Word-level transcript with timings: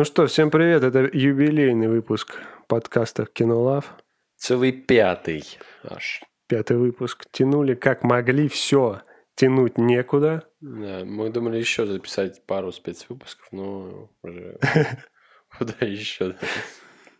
Ну 0.00 0.04
что, 0.04 0.26
всем 0.26 0.50
привет, 0.50 0.82
это 0.82 1.10
юбилейный 1.12 1.86
выпуск 1.86 2.40
подкаста 2.68 3.26
«Кинолав». 3.26 3.98
Целый 4.34 4.72
пятый 4.72 5.44
аж. 5.84 6.22
Пятый 6.48 6.78
выпуск. 6.78 7.26
Тянули 7.30 7.74
как 7.74 8.02
могли, 8.02 8.48
все. 8.48 9.02
Тянуть 9.34 9.76
некуда. 9.76 10.48
Да, 10.62 11.02
мы 11.04 11.28
думали 11.28 11.58
еще 11.58 11.84
записать 11.84 12.46
пару 12.46 12.72
спецвыпусков, 12.72 13.46
но 13.52 14.10
уже 14.22 14.58
куда 15.58 15.74
еще? 15.82 16.34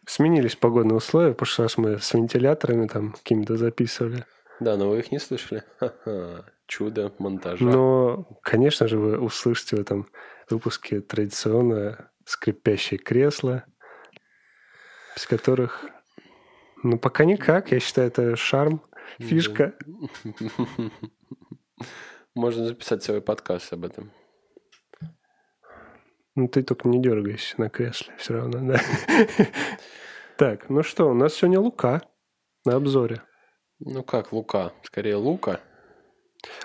Сменились 0.07 0.57
погодные 0.57 0.97
условия, 0.97 1.33
в 1.33 1.37
прошлый 1.37 1.67
раз 1.67 1.77
мы 1.77 1.99
с 1.99 2.15
вентиляторами 2.15 2.87
там 2.87 3.13
какими-то 3.13 3.59
записывали. 3.59 4.25
Да, 4.59 4.79
но 4.79 4.89
вы 4.89 5.01
их 5.01 5.13
не 5.13 5.19
слышали. 5.19 5.65
Ха-ха. 5.81 6.47
Чудо 6.67 7.13
монтажа. 7.19 7.63
Но, 7.63 8.41
конечно 8.43 8.89
же, 8.89 8.97
вы 8.97 9.19
услышите 9.19 9.77
в 9.77 9.81
этом 9.81 10.07
выпуске 10.49 11.03
традиционное 11.03 12.11
скрипящее 12.31 12.99
кресло, 12.99 13.65
без 15.17 15.27
которых, 15.27 15.85
ну, 16.83 16.99
пока 16.99 17.25
никак. 17.25 17.73
Я 17.73 17.81
считаю, 17.81 18.09
это 18.09 18.37
шарм, 18.37 18.83
фишка. 19.19 19.75
Можно 22.35 22.67
записать 22.67 23.03
целый 23.03 23.21
подкаст 23.21 23.73
об 23.73 23.85
этом. 23.85 24.13
Ну, 26.37 26.47
ты 26.47 26.63
только 26.63 26.89
не 26.89 27.03
дергайся 27.03 27.61
на 27.61 27.69
кресле 27.69 28.15
все 28.17 28.35
равно, 28.35 28.61
да. 28.61 28.81
Так, 30.37 30.71
ну 30.71 30.83
что, 30.83 31.11
у 31.11 31.13
нас 31.13 31.35
сегодня 31.35 31.61
Лука 31.61 32.01
на 32.65 32.77
обзоре. 32.77 33.23
Ну 33.79 34.03
как 34.03 34.33
Лука? 34.33 34.73
Скорее 34.85 35.17
Лука. 35.17 35.61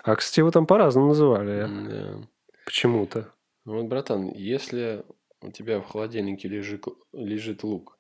А, 0.04 0.16
кстати, 0.16 0.40
его 0.40 0.50
там 0.52 0.66
по-разному 0.66 1.08
называли. 1.08 2.26
Почему-то. 2.64 3.34
Ну 3.66 3.82
вот, 3.82 3.88
братан, 3.88 4.30
если 4.30 5.04
у 5.42 5.52
тебя 5.52 5.80
в 5.80 5.86
холодильнике 5.86 6.48
лежит, 6.48 6.86
лежит 7.14 7.64
лук, 7.64 7.98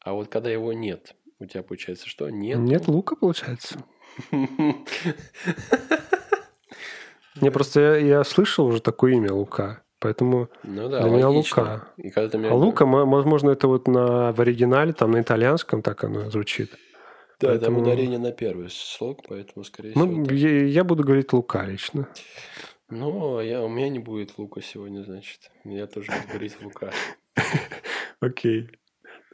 а 0.00 0.12
вот 0.12 0.28
когда 0.28 0.50
его 0.50 0.72
нет, 0.72 1.14
у 1.38 1.46
тебя 1.46 1.62
получается 1.62 2.08
что? 2.08 2.28
Нет? 2.30 2.58
Нет 2.58 2.88
лука, 2.88 3.16
получается? 3.16 3.84
Не, 7.40 7.50
просто 7.50 7.80
я, 7.80 7.96
я 7.96 8.24
слышал 8.24 8.66
уже 8.66 8.80
такое 8.80 9.12
имя 9.12 9.32
Лука. 9.32 9.82
Поэтому 9.98 10.48
Ну 10.62 10.88
да, 10.88 11.02
для 11.02 11.10
меня 11.10 11.28
логично. 11.28 11.62
Лука. 11.62 11.88
И 11.98 12.10
когда 12.10 12.28
ты 12.30 12.38
меня... 12.38 12.50
А 12.50 12.54
Лука, 12.54 12.86
мо- 12.86 13.04
возможно, 13.06 13.50
это 13.50 13.66
вот 13.68 13.88
на, 13.88 14.32
в 14.32 14.40
оригинале, 14.40 14.92
там 14.92 15.10
на 15.10 15.20
итальянском 15.20 15.82
так 15.82 16.04
оно 16.04 16.30
звучит. 16.30 16.70
Да, 17.40 17.48
там 17.48 17.58
поэтому- 17.58 17.82
ударение 17.82 18.18
на 18.18 18.32
первый 18.32 18.68
слог, 18.70 19.22
поэтому, 19.28 19.64
скорее 19.64 19.92
Ну, 19.94 20.06
всего, 20.06 20.24
так. 20.24 20.34
я, 20.34 20.64
я 20.64 20.84
буду 20.84 21.02
говорить 21.04 21.32
Лука 21.34 21.64
лично. 21.66 22.08
Ну, 22.88 23.38
а 23.38 23.44
я, 23.44 23.62
у 23.62 23.68
меня 23.68 23.88
не 23.88 23.98
будет 23.98 24.38
лука 24.38 24.60
сегодня, 24.60 25.02
значит. 25.02 25.50
Я 25.64 25.86
тоже 25.86 26.12
буду 26.12 26.28
говорить 26.28 26.56
лука. 26.62 26.92
Окей. 28.20 28.70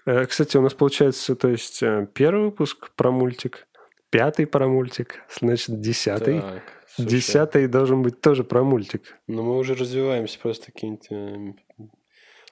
Э, 0.07 0.25
Кстати, 0.27 0.57
у 0.57 0.63
нас 0.63 0.75
получается, 0.75 1.37
то 1.37 1.49
есть 1.49 1.83
э, 1.83 2.09
первый 2.15 2.47
выпуск 2.47 2.91
про 2.97 3.11
мультик, 3.11 3.69
пятый 4.11 4.47
про 4.47 4.69
мультик, 4.69 5.23
значит, 5.39 5.81
десятый. 5.81 6.41
Так, 6.41 6.63
слушай, 6.89 7.11
Десятый 7.11 7.67
должен 7.69 8.03
быть 8.03 8.21
тоже 8.21 8.43
про 8.43 8.65
мультик. 8.65 9.19
Ну, 9.27 9.43
мы 9.43 9.59
уже 9.59 9.75
развиваемся 9.75 10.39
просто 10.41 10.73
какими-то 10.73 11.55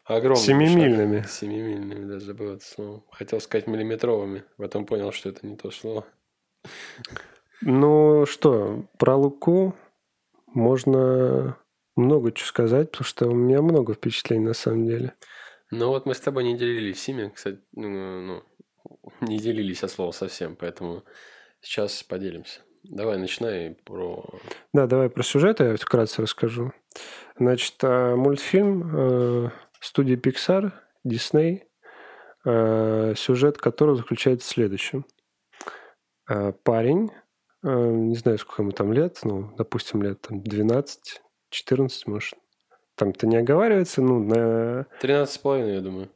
огромными 0.04 0.44
Семимильными. 0.46 1.22
шагами. 1.22 1.26
Семимильными, 1.28 2.04
да, 2.04 2.20
забыл 2.20 2.54
это 2.54 2.64
слово. 2.64 3.04
Хотел 3.10 3.40
сказать 3.40 3.66
миллиметровыми, 3.66 4.44
потом 4.58 4.84
понял, 4.84 5.12
что 5.12 5.30
это 5.30 5.46
не 5.46 5.56
то 5.56 5.70
слово. 5.70 6.04
Ну 7.62 8.26
что, 8.26 8.84
про 8.98 9.16
Луку 9.16 9.74
можно 10.54 11.56
много 11.96 12.32
чего 12.32 12.46
сказать, 12.46 12.90
потому 12.90 13.06
что 13.06 13.28
у 13.28 13.34
меня 13.34 13.62
много 13.62 13.94
впечатлений 13.94 14.46
на 14.46 14.54
самом 14.54 14.86
деле. 14.86 15.14
Ну, 15.70 15.88
вот 15.88 16.06
мы 16.06 16.14
с 16.14 16.20
тобой 16.20 16.44
не 16.44 16.56
делились 16.56 17.08
ими, 17.08 17.30
кстати, 17.34 17.60
ну, 17.72 18.20
ну, 18.20 18.42
не 19.20 19.38
делились 19.38 19.84
от 19.84 19.90
слова 19.90 20.10
совсем, 20.12 20.56
поэтому 20.56 21.04
сейчас 21.60 22.02
поделимся. 22.02 22.60
Давай, 22.82 23.18
начинай 23.18 23.76
про... 23.84 24.24
Да, 24.72 24.86
давай 24.86 25.10
про 25.10 25.22
сюжет 25.22 25.60
я 25.60 25.76
вкратце 25.76 26.22
расскажу. 26.22 26.72
Значит, 27.38 27.76
а, 27.82 28.16
мультфильм 28.16 28.96
э, 28.96 29.50
студии 29.80 30.16
Pixar, 30.16 30.72
Disney, 31.06 31.62
э, 32.44 33.14
сюжет 33.16 33.58
которого 33.58 33.96
заключается 33.96 34.48
в 34.48 34.50
следующем. 34.50 35.04
Э, 36.28 36.52
Парень, 36.62 37.10
э, 37.10 37.29
не 37.62 38.16
знаю, 38.16 38.38
сколько 38.38 38.62
ему 38.62 38.72
там 38.72 38.92
лет, 38.92 39.18
ну, 39.22 39.52
допустим, 39.56 40.02
лет 40.02 40.20
там 40.22 40.42
12, 40.42 41.20
14, 41.50 42.06
может. 42.06 42.34
Там-то 42.96 43.26
не 43.26 43.36
оговаривается, 43.36 44.02
ну, 44.02 44.18
на... 44.22 44.86
13 45.00 45.34
с 45.34 45.38
половиной, 45.38 45.74
я 45.74 45.80
думаю. 45.80 46.10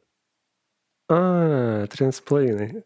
А, 1.09 1.87
13 1.87 2.19
с 2.19 2.21
половиной. 2.21 2.85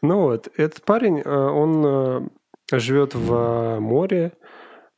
Ну 0.00 0.20
вот, 0.22 0.48
этот 0.56 0.84
парень, 0.84 1.20
э, 1.20 1.28
он 1.28 2.30
э, 2.70 2.78
живет 2.78 3.16
в 3.16 3.34
э, 3.34 3.80
море 3.80 4.32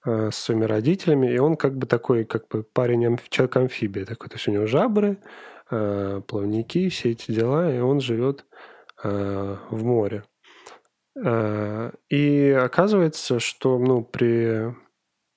э, 0.05 0.31
с 0.31 0.37
своими 0.37 0.65
родителями, 0.67 1.33
и 1.33 1.39
он 1.39 1.57
как 1.57 1.79
бы 1.79 1.87
такой, 1.87 2.25
как 2.25 2.49
бы 2.49 2.63
парень, 2.63 3.07
амф- 3.07 3.23
человек-амфибия 3.31 4.05
такой. 4.05 4.29
То 4.29 4.37
есть 4.37 4.47
у 4.49 4.53
него 4.53 4.67
жабры, 4.67 5.17
э, 5.71 6.21
плавники, 6.27 6.91
все 6.91 7.13
эти 7.13 7.33
дела, 7.33 7.75
и 7.75 7.79
он 7.79 8.01
живет 8.01 8.45
э, 9.03 9.57
в 9.71 9.85
море. 9.85 10.25
Э, 11.17 11.93
И 12.09 12.51
оказывается, 12.51 13.41
что 13.41 13.79
ну, 13.79 14.03
при 14.03 14.75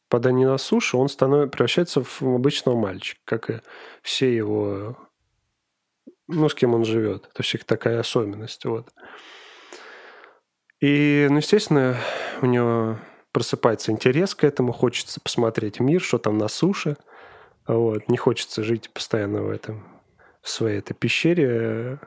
попадании 0.09 0.45
на 0.45 0.57
сушу 0.57 0.99
он 0.99 1.09
становится, 1.09 1.49
превращается 1.49 2.03
в 2.03 2.21
обычного 2.21 2.77
мальчика, 2.77 3.19
как 3.25 3.49
и 3.49 3.61
все 4.01 4.35
его 4.35 4.97
ну, 6.27 6.49
с 6.49 6.55
кем 6.55 6.73
он 6.73 6.85
живет. 6.85 7.23
То 7.33 7.41
есть 7.41 7.53
их 7.53 7.65
такая 7.65 7.99
особенность. 7.99 8.65
Вот. 8.65 8.89
И, 10.79 11.27
ну, 11.29 11.37
естественно, 11.37 11.97
у 12.41 12.45
него 12.45 12.97
просыпается 13.31 13.91
интерес 13.91 14.35
к 14.35 14.43
этому, 14.43 14.71
хочется 14.71 15.19
посмотреть 15.19 15.79
мир, 15.79 16.01
что 16.01 16.17
там 16.17 16.37
на 16.37 16.47
суше. 16.47 16.97
Вот. 17.67 18.07
Не 18.09 18.17
хочется 18.17 18.63
жить 18.63 18.89
постоянно 18.91 19.43
в 19.43 19.49
этом, 19.49 19.87
в 20.41 20.49
своей 20.49 20.79
этой 20.79 20.93
пещере 20.93 21.47
э, 21.47 21.97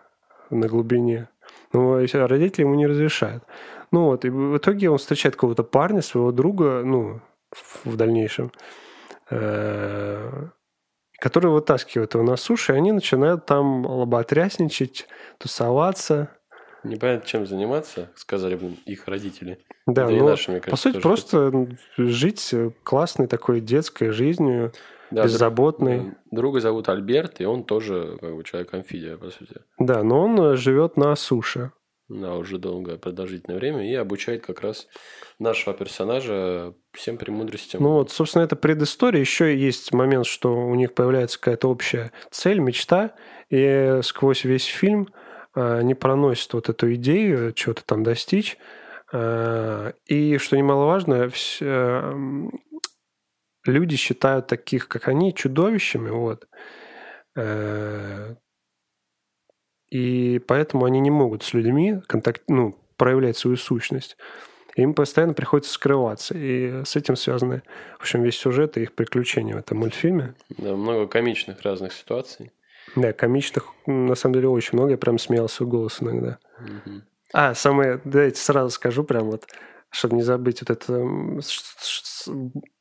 на 0.51 0.69
глубине. 0.69 1.29
Но 1.73 1.99
родители 1.99 2.63
ему 2.63 2.75
не 2.75 2.87
разрешают. 2.87 3.45
Ну 3.93 4.05
вот, 4.05 4.25
и 4.25 4.31
в 4.31 4.57
итоге 4.57 4.91
он 4.91 4.99
встречает 4.99 5.37
какого-то 5.37 5.63
парня, 5.63 6.03
своего 6.03 6.33
друга, 6.33 6.83
ну, 6.85 7.21
в 7.85 7.97
дальнейшем, 7.97 8.53
э, 9.31 10.49
который 11.19 11.51
вытаскивает 11.51 12.15
его 12.15 12.25
на 12.25 12.37
сушу, 12.37 12.75
и 12.75 12.77
они 12.77 12.93
начинают 12.93 13.47
там 13.47 13.87
лоботрясничать, 13.87 15.07
тусоваться. 15.39 16.31
Непонятно, 16.85 17.27
чем 17.27 17.47
заниматься, 17.47 18.11
сказали 18.15 18.55
бы 18.55 18.77
их 18.85 19.09
родители. 19.09 19.65
Да, 19.87 20.07
Да 20.07 20.13
и 20.13 20.19
ну, 20.19 20.29
наши, 20.29 20.51
мне 20.51 20.61
по 20.61 20.71
кажется, 20.71 20.91
сути, 20.91 21.01
тоже 21.01 21.23
просто 21.27 21.69
жить 21.97 22.55
классной 22.83 23.27
такой 23.27 23.61
детской 23.61 24.11
жизнью, 24.11 24.73
Да, 25.11 25.25
беззаботной. 25.25 25.99
друг- 26.01 26.15
Друга 26.31 26.61
зовут 26.61 26.89
Альберт, 26.89 27.41
и 27.41 27.45
он 27.45 27.65
тоже 27.65 28.19
как 28.21 28.35
бы 28.35 28.43
человек-амфибия, 28.45 29.17
по 29.17 29.31
сути. 29.31 29.61
Да, 29.79 30.03
но 30.03 30.25
он 30.25 30.41
э, 30.41 30.57
живет 30.57 30.97
на 30.97 31.15
суше. 31.17 31.71
Да, 32.09 32.37
уже 32.37 32.59
долгое 32.59 32.99
продолжительное 32.99 33.59
время, 33.59 33.91
и 33.91 33.95
обучает 33.95 34.47
как 34.47 34.61
раз 34.61 34.87
нашего 35.41 35.75
персонажа 35.75 36.73
всем 36.93 37.19
премудростям. 37.19 37.83
Ну 37.83 37.95
вот, 37.95 38.11
собственно, 38.13 38.43
это 38.45 38.55
предыстория. 38.55 39.21
Еще 39.21 39.57
есть 39.57 39.93
момент, 39.93 40.27
что 40.27 40.55
у 40.55 40.75
них 40.77 40.95
появляется 40.95 41.39
какая-то 41.41 41.69
общая 41.69 42.13
цель, 42.31 42.61
мечта, 42.61 43.15
и 43.51 43.99
сквозь 44.05 44.45
весь 44.45 44.67
фильм 44.67 45.09
э, 45.57 45.79
они 45.79 45.95
проносят 45.95 46.53
вот 46.55 46.69
эту 46.69 46.95
идею, 46.95 47.53
чего-то 47.53 47.85
там 47.85 48.03
достичь. 48.05 48.57
Э, 49.13 49.93
И, 50.07 50.39
что 50.39 50.57
немаловажно, 50.57 51.29
люди 53.67 53.97
считают 53.97 54.47
таких, 54.47 54.89
как 54.89 55.09
они, 55.09 55.35
чудовищами, 55.35 56.11
вот. 56.11 56.49
Э, 57.37 58.35
И 59.91 60.41
поэтому 60.47 60.85
они 60.85 61.01
не 61.01 61.11
могут 61.11 61.43
с 61.43 61.55
людьми 61.55 62.01
контакт, 62.07 62.43
ну, 62.49 62.77
проявлять 62.97 63.37
свою 63.37 63.57
сущность. 63.57 64.17
Им 64.75 64.95
постоянно 64.95 65.33
приходится 65.33 65.73
скрываться. 65.73 66.35
И 66.37 66.85
с 66.85 66.97
этим 66.97 67.17
связаны, 67.17 67.63
в 67.99 68.03
общем, 68.03 68.23
весь 68.23 68.37
сюжет 68.37 68.77
и 68.77 68.83
их 68.83 68.93
приключения 68.95 69.55
в 69.55 69.59
этом 69.59 69.79
мультфильме. 69.79 70.35
Да, 70.51 70.75
много 70.77 71.07
комичных 71.07 71.63
разных 71.63 71.93
ситуаций. 71.93 72.53
Да, 72.95 73.13
комичных, 73.13 73.73
на 73.87 74.15
самом 74.15 74.35
деле, 74.35 74.49
очень 74.49 74.77
много. 74.77 74.93
Я 74.93 74.99
прям 74.99 75.19
смеялся 75.19 75.65
в 75.65 75.69
голос 75.69 76.03
иногда. 76.03 76.39
Мгм. 76.61 77.05
А, 77.33 77.55
самое, 77.55 78.01
давайте 78.05 78.41
сразу 78.41 78.71
скажу 78.71 79.03
прям 79.03 79.31
вот, 79.31 79.47
чтобы 79.91 80.17
не 80.17 80.23
забыть 80.23 80.61
вот 80.61 80.71
это 80.71 80.93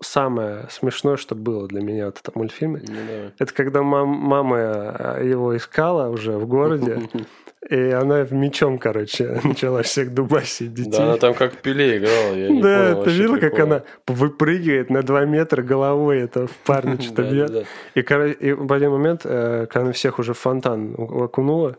самое 0.02 0.68
смешное, 0.70 1.18
что 1.18 1.36
было 1.36 1.68
для 1.68 1.82
меня 1.82 2.06
вот 2.06 2.18
в 2.18 2.22
этом 2.22 2.34
мультфильме. 2.36 2.82
Ну 2.88 2.96
да. 3.08 3.32
Это 3.40 3.54
когда 3.54 3.82
мам- 3.82 4.08
мама 4.08 4.58
э, 4.58 5.28
его 5.28 5.56
искала 5.56 6.10
уже 6.10 6.38
в 6.38 6.48
городе, 6.48 7.10
И 7.70 7.90
она 7.90 8.24
мечом, 8.30 8.78
короче, 8.78 9.40
начала 9.44 9.82
всех 9.82 10.14
дубасить 10.14 10.74
детей. 10.74 10.92
Да, 10.92 11.04
она 11.04 11.18
там 11.18 11.34
как 11.34 11.58
пеле 11.58 11.98
играла, 11.98 12.36
я 12.36 12.50
не 12.50 12.62
Да, 12.62 12.92
понял 12.92 13.04
ты 13.04 13.10
видел, 13.12 13.40
как 13.40 13.60
она 13.60 13.84
выпрыгивает 14.08 14.90
на 14.90 15.02
2 15.02 15.26
метра 15.26 15.64
головой, 15.64 16.20
это 16.20 16.46
в 16.46 16.56
парня 16.58 16.98
что-то 17.02 17.24
бьет. 17.24 17.68
И, 17.96 18.52
в 18.54 18.72
один 18.72 18.92
момент, 18.92 19.22
э, 19.24 19.66
когда 19.70 19.92
всех 19.94 20.20
уже 20.20 20.34
в 20.34 20.38
фонтан 20.38 20.94
окунула, 20.94 21.78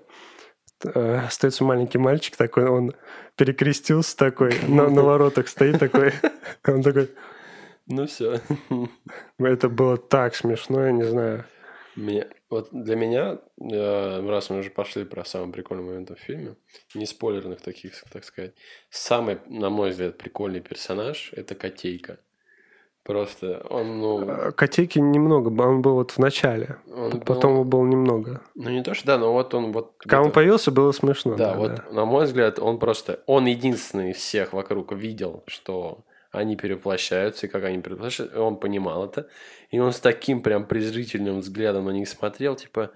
э, 0.85 1.21
остается 1.27 1.63
маленький 1.63 1.99
мальчик 1.99 2.37
такой, 2.37 2.67
он 2.67 2.93
перекрестился 3.37 4.17
такой, 4.17 4.55
на, 4.67 4.89
на 4.89 5.03
воротах 5.03 5.47
стоит 5.47 5.79
такой, 5.79 6.13
он 6.67 6.83
такой, 6.83 7.11
Ну 7.87 8.07
все. 8.07 8.41
это 9.39 9.69
было 9.69 9.97
так 9.97 10.35
смешно, 10.35 10.85
я 10.87 10.93
не 10.93 11.05
знаю. 11.05 11.45
Мне, 11.95 12.27
вот 12.51 12.69
для 12.73 12.95
меня, 12.95 13.39
э, 13.59 14.29
раз 14.29 14.51
мы 14.51 14.59
уже 14.59 14.71
пошли 14.71 15.05
про 15.05 15.25
самые 15.25 15.51
прикольные 15.53 15.87
моменты 15.87 16.15
в 16.15 16.19
фильме, 16.19 16.57
не 16.95 17.07
спойлерных 17.07 17.63
таких, 17.63 17.93
так 18.13 18.25
сказать, 18.25 18.53
самый, 18.91 19.39
на 19.47 19.71
мой 19.71 19.91
взгляд, 19.91 20.19
прикольный 20.19 20.61
персонаж– 20.61 21.33
это 21.37 21.55
Котейка. 21.55 22.19
Просто 23.03 23.65
он, 23.71 24.01
ну, 24.01 24.29
Э, 24.29 24.53
Котейки 24.53 24.99
немного, 24.99 25.49
он 25.63 25.81
был 25.81 25.95
вот 25.95 26.11
в 26.11 26.19
начале, 26.19 26.77
он 26.93 27.21
потом 27.21 27.53
был- 27.53 27.61
его 27.61 27.65
было 27.65 27.85
немного. 27.87 28.43
ну 28.57 28.69
не 28.69 28.83
то, 28.83 28.93
что 28.95 29.07
да, 29.07 29.17
но 29.19 29.33
вот 29.33 29.55
он 29.55 29.73
вот... 29.73 29.95
Когда 29.99 30.21
он 30.21 30.33
появился, 30.33 30.71
было 30.73 30.93
смешно. 30.93 31.37
Да, 31.37 31.53
Да, 31.53 31.59
вот 31.59 31.75
да. 31.77 31.85
на 31.93 32.05
мой 32.05 32.25
взгляд, 32.27 32.59
он 32.59 32.79
просто, 32.79 33.21
он 33.27 33.47
единственный 33.47 34.11
из 34.11 34.17
всех 34.17 34.53
вокруг 34.53 34.93
видел, 34.93 35.45
что 35.47 36.01
они 36.37 36.57
перевоплощаются, 36.57 37.47
и 37.47 37.51
как 37.51 37.65
они 37.65 37.81
перевоплощаются, 37.83 38.41
он 38.41 38.59
понимал 38.61 39.07
это. 39.07 39.29
И 39.71 39.79
он 39.79 39.93
с 39.93 40.01
таким 40.01 40.43
прям 40.43 40.67
презрительным 40.67 41.41
взглядом 41.41 41.87
на 41.87 41.91
них 41.91 42.09
смотрел, 42.09 42.57
типа, 42.57 42.93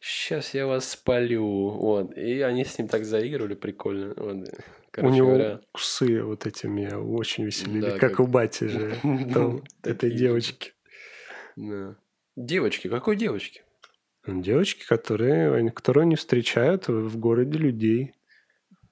сейчас 0.00 0.54
я 0.54 0.66
вас 0.66 0.88
спалю. 0.90 1.44
Вот. 1.70 2.16
И 2.16 2.40
они 2.40 2.64
с 2.64 2.78
ним 2.78 2.88
так 2.88 3.04
заигрывали 3.04 3.54
прикольно. 3.54 4.14
Вот. 4.16 4.48
Короче 4.90 5.12
у 5.12 5.16
него 5.16 5.28
говоря, 5.28 5.60
усы 5.74 6.22
вот 6.22 6.46
эти 6.46 6.66
меня 6.66 6.98
очень 7.00 7.44
веселили, 7.44 7.80
Да, 7.82 7.90
как, 7.98 8.12
как- 8.12 8.20
у 8.20 8.26
бати 8.26 8.64
же, 8.64 8.94
там, 9.34 9.62
этой 9.82 10.10
девочки. 10.10 10.72
да. 11.56 11.96
Девочки, 12.36 12.88
какой 12.88 13.16
девочки? 13.16 13.62
Девочки, 14.26 14.84
которые, 14.86 15.70
которые 15.70 16.02
они 16.02 16.16
встречают 16.16 16.88
в 16.88 17.16
городе 17.18 17.58
людей. 17.58 18.12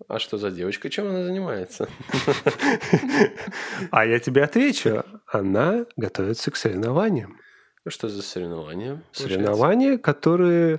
А 0.08 0.18
что 0.18 0.36
за 0.38 0.50
девочка? 0.50 0.90
Чем 0.90 1.08
она 1.08 1.24
занимается? 1.24 1.88
А 3.90 4.04
я 4.04 4.18
тебе 4.18 4.42
отвечу. 4.44 5.02
Она 5.26 5.86
готовится 5.96 6.50
к 6.50 6.56
соревнованиям. 6.56 7.38
Что 7.86 8.08
за 8.08 8.22
соревнования? 8.22 9.02
Соревнования, 9.12 9.98
которые... 9.98 10.78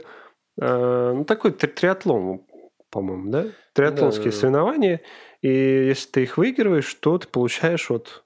э, 0.59 1.11
ну, 1.13 1.23
такой 1.25 1.51
три- 1.51 1.69
триатлон, 1.71 2.45
по-моему, 2.89 3.29
да? 3.31 3.45
Триатлонские 3.73 4.31
соревнования. 4.31 5.01
И 5.41 5.49
если 5.49 6.09
ты 6.09 6.23
их 6.23 6.37
выигрываешь, 6.37 6.91
то 6.95 7.17
ты 7.17 7.27
получаешь 7.27 7.89
вот... 7.89 8.23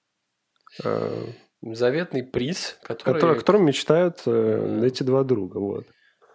э, 0.83 1.25
Заветный 1.61 2.23
приз, 2.23 2.77
который... 2.83 3.15
который- 3.15 3.35
о 3.35 3.39
котором 3.39 3.65
мечтают 3.65 4.21
э, 4.25 4.81
эти 4.85 5.03
два 5.03 5.23
друга. 5.25 5.57
Вот. 5.57 5.85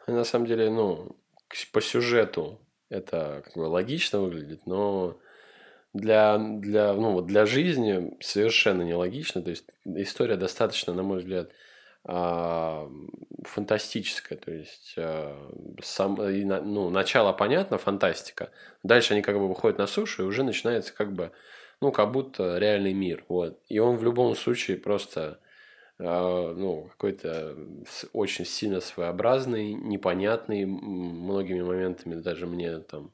На 0.06 0.25
самом 0.25 0.46
деле, 0.46 0.69
ну, 0.70 1.16
по 1.72 1.81
сюжету 1.81 2.61
это 2.89 3.43
как 3.45 3.55
бы 3.55 3.67
логично 3.67 4.21
выглядит, 4.21 4.67
но 4.67 5.19
для, 5.93 6.39
для, 6.39 6.93
ну, 6.93 7.13
вот 7.13 7.27
для 7.27 7.47
жизни 7.47 8.17
совершенно 8.21 8.83
нелогично. 8.83 9.43
То 9.43 9.51
есть 9.51 9.65
история 9.85 10.37
достаточно, 10.37 10.93
на 10.93 11.03
мой 11.03 11.19
взгляд, 11.19 11.51
а, 12.05 12.91
фантастическая. 13.45 14.37
То 14.37 14.53
есть 14.53 14.95
а, 14.97 15.51
сам, 15.83 16.17
ну, 16.17 16.91
начало 16.91 17.33
понятно, 17.33 17.79
фантастика. 17.79 18.51
Дальше 18.83 19.15
они 19.15 19.23
как 19.23 19.39
бы 19.39 19.49
выходят 19.49 19.79
на 19.79 19.87
сушу, 19.87 20.23
и 20.23 20.27
уже 20.27 20.43
начинается 20.43 20.93
как 20.93 21.13
бы, 21.13 21.31
ну, 21.81 21.93
как 21.93 22.11
будто 22.11 22.59
реальный 22.59 22.93
мир. 22.93 23.25
Вот. 23.29 23.61
И 23.69 23.79
он 23.79 23.97
в 23.97 24.05
любом 24.05 24.35
случае 24.35 24.77
просто 24.77 25.39
ну, 25.99 26.88
какой-то 26.91 27.56
очень 28.12 28.44
сильно 28.44 28.81
своеобразный, 28.81 29.75
непонятный 29.75 30.64
многими 30.64 31.62
моментами, 31.62 32.14
даже 32.17 32.46
мне 32.46 32.79
там 32.79 33.12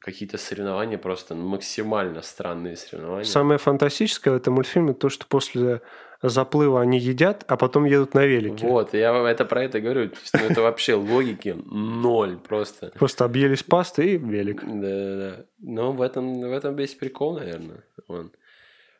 какие-то 0.00 0.38
соревнования 0.38 0.98
просто 0.98 1.34
максимально 1.34 2.22
странные 2.22 2.76
соревнования. 2.76 3.24
Самое 3.24 3.58
фантастическое 3.58 4.30
в 4.32 4.36
этом 4.36 4.54
мультфильме 4.54 4.94
то, 4.94 5.08
что 5.08 5.26
после 5.26 5.82
заплыва 6.22 6.80
они 6.80 6.98
едят, 6.98 7.44
а 7.48 7.56
потом 7.56 7.84
едут 7.84 8.14
на 8.14 8.24
велике. 8.24 8.66
Вот, 8.66 8.94
я 8.94 9.12
это 9.28 9.44
про 9.44 9.64
это 9.64 9.80
говорю. 9.80 10.10
Ну, 10.32 10.40
это 10.40 10.62
вообще 10.62 10.94
логики 10.94 11.54
ноль 11.66 12.38
просто. 12.38 12.92
Просто 12.94 13.24
объелись 13.24 13.62
пасты 13.62 14.14
и 14.14 14.16
велик. 14.16 14.62
Да-да-да. 14.64 15.44
Но 15.58 15.92
в 15.92 16.00
этом, 16.00 16.40
в 16.40 16.52
этом 16.52 16.76
весь 16.76 16.94
прикол, 16.94 17.38
наверное. 17.38 17.84
Вон. 18.08 18.32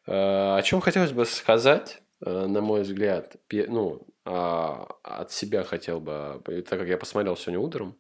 А, 0.07 0.59
О 0.59 0.63
чем 0.63 0.81
хотелось 0.83 1.13
бы 1.13 1.25
сказать, 1.25 2.03
на 2.31 2.61
мой 2.61 2.83
взгляд, 2.83 3.37
ну, 3.51 4.07
а, 4.25 4.87
от 5.03 5.33
себя 5.33 5.65
хотел 5.65 6.01
бы, 6.01 6.43
э, 6.47 6.63
так 6.63 6.79
как 6.79 6.89
я 6.89 6.97
посмотрел 6.97 7.37
сегодня 7.37 7.61
утром, 7.61 7.99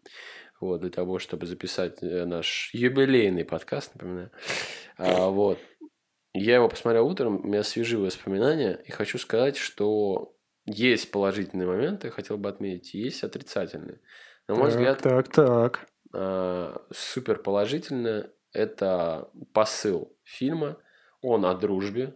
вот, 0.60 0.80
для 0.80 0.90
того, 0.90 1.18
чтобы 1.18 1.46
записать 1.46 2.02
э, 2.02 2.24
наш 2.24 2.70
юбилейный 2.72 3.44
подкаст, 3.44 3.94
напоминаю. 3.94 4.30
А, 4.96 5.28
вот. 5.28 5.58
Я 6.32 6.56
его 6.56 6.68
посмотрел 6.68 7.06
утром, 7.06 7.40
у 7.44 7.46
меня 7.46 7.62
свежие 7.62 8.00
воспоминания, 8.00 8.80
и 8.84 8.90
хочу 8.90 9.18
сказать, 9.18 9.56
что 9.56 10.34
есть 10.64 11.10
положительные 11.10 11.68
моменты, 11.68 12.10
хотел 12.10 12.38
бы 12.38 12.48
отметить, 12.48 12.94
есть 12.94 13.22
отрицательные. 13.22 14.00
На 14.48 14.54
мой 14.54 14.70
так, 14.70 14.70
взгляд, 14.70 15.02
так, 15.02 15.28
так. 15.28 15.86
а, 16.14 16.82
супер 16.90 17.38
положительно 17.38 18.30
это 18.54 19.28
посыл 19.52 20.16
фильма. 20.22 20.78
Он 21.20 21.44
о 21.44 21.54
дружбе. 21.54 22.14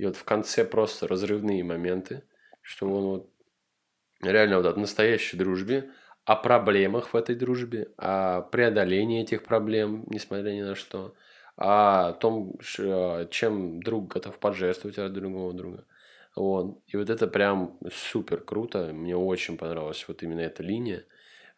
И 0.00 0.06
вот 0.06 0.16
в 0.16 0.24
конце 0.24 0.64
просто 0.64 1.06
разрывные 1.08 1.64
моменты, 1.64 2.24
что 2.62 2.86
он 2.90 3.04
вот 3.04 3.30
реально 4.22 4.58
вот 4.58 4.66
о 4.66 4.78
настоящей 4.80 5.36
дружбе, 5.36 5.90
о 6.24 6.36
проблемах 6.36 7.12
в 7.12 7.16
этой 7.16 7.34
дружбе, 7.34 7.88
о 7.96 8.42
преодолении 8.42 9.22
этих 9.22 9.42
проблем, 9.44 10.04
несмотря 10.08 10.50
ни 10.52 10.62
на 10.62 10.74
что, 10.74 11.14
о 11.56 12.12
том, 12.14 12.54
ш- 12.60 13.26
чем 13.30 13.82
друг 13.82 14.08
готов 14.08 14.38
пожертвовать 14.38 14.98
ради 14.98 15.14
другого 15.14 15.52
друга. 15.54 15.84
Вот. 16.36 16.80
И 16.86 16.96
вот 16.96 17.10
это 17.10 17.26
прям 17.26 17.78
супер 17.92 18.40
круто. 18.40 18.92
Мне 18.92 19.16
очень 19.16 19.58
понравилась 19.58 20.04
вот 20.08 20.22
именно 20.22 20.40
эта 20.40 20.62
линия. 20.62 21.04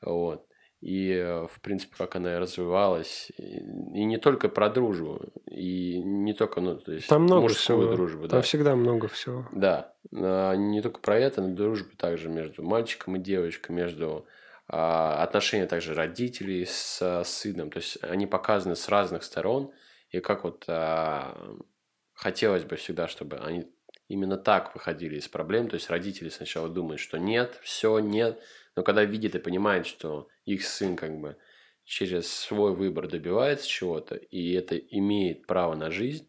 Вот. 0.00 0.46
И, 0.82 1.12
э, 1.12 1.46
в 1.46 1.60
принципе, 1.60 1.94
как 1.96 2.16
она 2.16 2.34
и 2.34 2.38
развивалась. 2.38 3.30
И 3.38 4.04
не 4.04 4.18
только 4.18 4.48
про 4.48 4.68
дружбу. 4.68 5.20
И 5.48 6.02
не 6.02 6.34
только, 6.34 6.60
ну, 6.60 6.76
то 6.76 6.92
есть, 6.92 7.06
Там 7.06 7.22
много 7.22 7.42
мужскую 7.42 7.82
всего. 7.82 7.94
дружбу. 7.94 8.22
Там 8.22 8.40
да. 8.40 8.42
всегда 8.42 8.74
много 8.74 9.06
всего. 9.06 9.48
Да, 9.52 9.94
а, 10.12 10.54
не 10.54 10.82
только 10.82 10.98
про 10.98 11.16
это, 11.16 11.40
но 11.40 11.54
дружбу 11.54 11.96
также 11.96 12.28
между 12.28 12.64
мальчиком 12.64 13.14
и 13.14 13.20
девочкой, 13.20 13.76
между 13.76 14.26
а, 14.66 15.22
отношения 15.22 15.66
также 15.66 15.94
родителей 15.94 16.66
с 16.66 17.22
сыном. 17.26 17.70
То 17.70 17.78
есть 17.78 18.02
они 18.02 18.26
показаны 18.26 18.74
с 18.74 18.88
разных 18.88 19.22
сторон. 19.22 19.70
И 20.10 20.18
как 20.18 20.42
вот 20.42 20.64
а, 20.66 21.38
хотелось 22.12 22.64
бы 22.64 22.74
всегда, 22.74 23.06
чтобы 23.06 23.36
они 23.36 23.66
именно 24.12 24.36
так 24.36 24.74
выходили 24.74 25.16
из 25.16 25.26
проблем. 25.26 25.68
То 25.68 25.74
есть 25.74 25.88
родители 25.88 26.28
сначала 26.28 26.68
думают, 26.68 27.00
что 27.00 27.16
нет, 27.18 27.58
все, 27.62 27.98
нет. 27.98 28.42
Но 28.76 28.82
когда 28.82 29.04
видят 29.04 29.34
и 29.34 29.38
понимают, 29.38 29.86
что 29.86 30.28
их 30.44 30.66
сын 30.66 30.96
как 30.96 31.18
бы 31.18 31.36
через 31.84 32.30
свой 32.30 32.74
выбор 32.74 33.08
добивается 33.08 33.66
чего-то, 33.66 34.16
и 34.16 34.52
это 34.52 34.76
имеет 34.76 35.46
право 35.46 35.74
на 35.74 35.90
жизнь, 35.90 36.28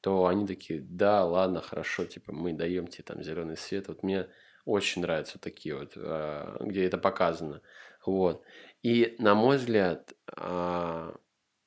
то 0.00 0.26
они 0.26 0.46
такие, 0.46 0.80
да, 0.80 1.24
ладно, 1.24 1.60
хорошо, 1.60 2.04
типа, 2.04 2.32
мы 2.32 2.52
даем 2.52 2.86
тебе 2.86 3.02
там 3.02 3.22
зеленый 3.22 3.56
свет. 3.56 3.88
Вот 3.88 4.04
мне 4.04 4.28
очень 4.64 5.02
нравятся 5.02 5.40
такие 5.40 5.76
вот, 5.76 5.92
а, 5.96 6.56
где 6.60 6.84
это 6.84 6.98
показано. 6.98 7.62
Вот. 8.06 8.44
И, 8.82 9.16
на 9.18 9.34
мой 9.34 9.56
взгляд, 9.56 10.12
а, 10.36 11.16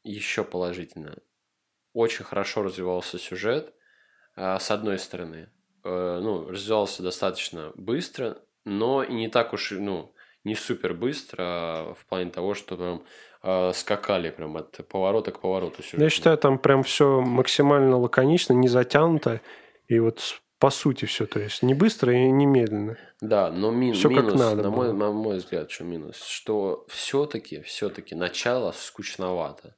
еще 0.03 0.45
положительно, 0.45 1.17
очень 1.93 2.23
хорошо 2.23 2.61
развивался 2.61 3.19
сюжет, 3.19 3.73
а, 4.35 4.59
с 4.59 4.71
одной 4.71 4.99
стороны. 4.99 5.49
Э, 5.83 6.19
Ну, 6.21 6.49
развивался 6.49 7.03
достаточно 7.03 7.71
быстро, 7.75 8.37
но 8.65 9.03
и 9.03 9.13
не 9.13 9.29
так 9.29 9.53
уж, 9.53 9.71
ну, 9.71 10.11
не 10.43 10.55
супер 10.55 10.93
быстро, 10.93 11.37
а 11.43 11.93
в 11.93 12.05
плане 12.05 12.31
того, 12.31 12.53
что 12.53 12.75
прям 12.77 13.03
а, 13.41 13.71
скакали 13.73 14.29
прям 14.29 14.57
от 14.57 14.79
поворота 14.89 15.31
к 15.31 15.39
повороту 15.41 15.75
Я 15.79 15.83
сюжета. 15.83 16.09
считаю, 16.09 16.37
там 16.37 16.57
прям 16.57 16.83
все 16.83 17.21
максимально 17.21 17.97
лаконично, 17.97 18.53
не 18.53 18.67
затянуто. 18.67 19.41
И 19.87 19.99
вот 19.99 20.21
по 20.59 20.69
сути 20.69 21.05
все. 21.05 21.25
То 21.25 21.39
есть 21.39 21.63
не 21.63 21.73
быстро 21.73 22.13
и 22.13 22.31
не 22.31 22.45
медленно. 22.45 22.97
Да, 23.21 23.51
но 23.51 23.71
мин- 23.71 23.93
как 23.93 24.11
минус, 24.11 24.33
надо 24.39 24.63
на, 24.63 24.69
мой, 24.69 24.87
было. 24.87 24.97
на 24.97 25.11
мой 25.11 25.37
взгляд, 25.37 25.69
что 25.69 25.83
минус, 25.83 26.23
что 26.25 26.85
все-таки, 26.89 27.61
все-таки 27.61 28.15
начало 28.15 28.71
скучновато. 28.71 29.75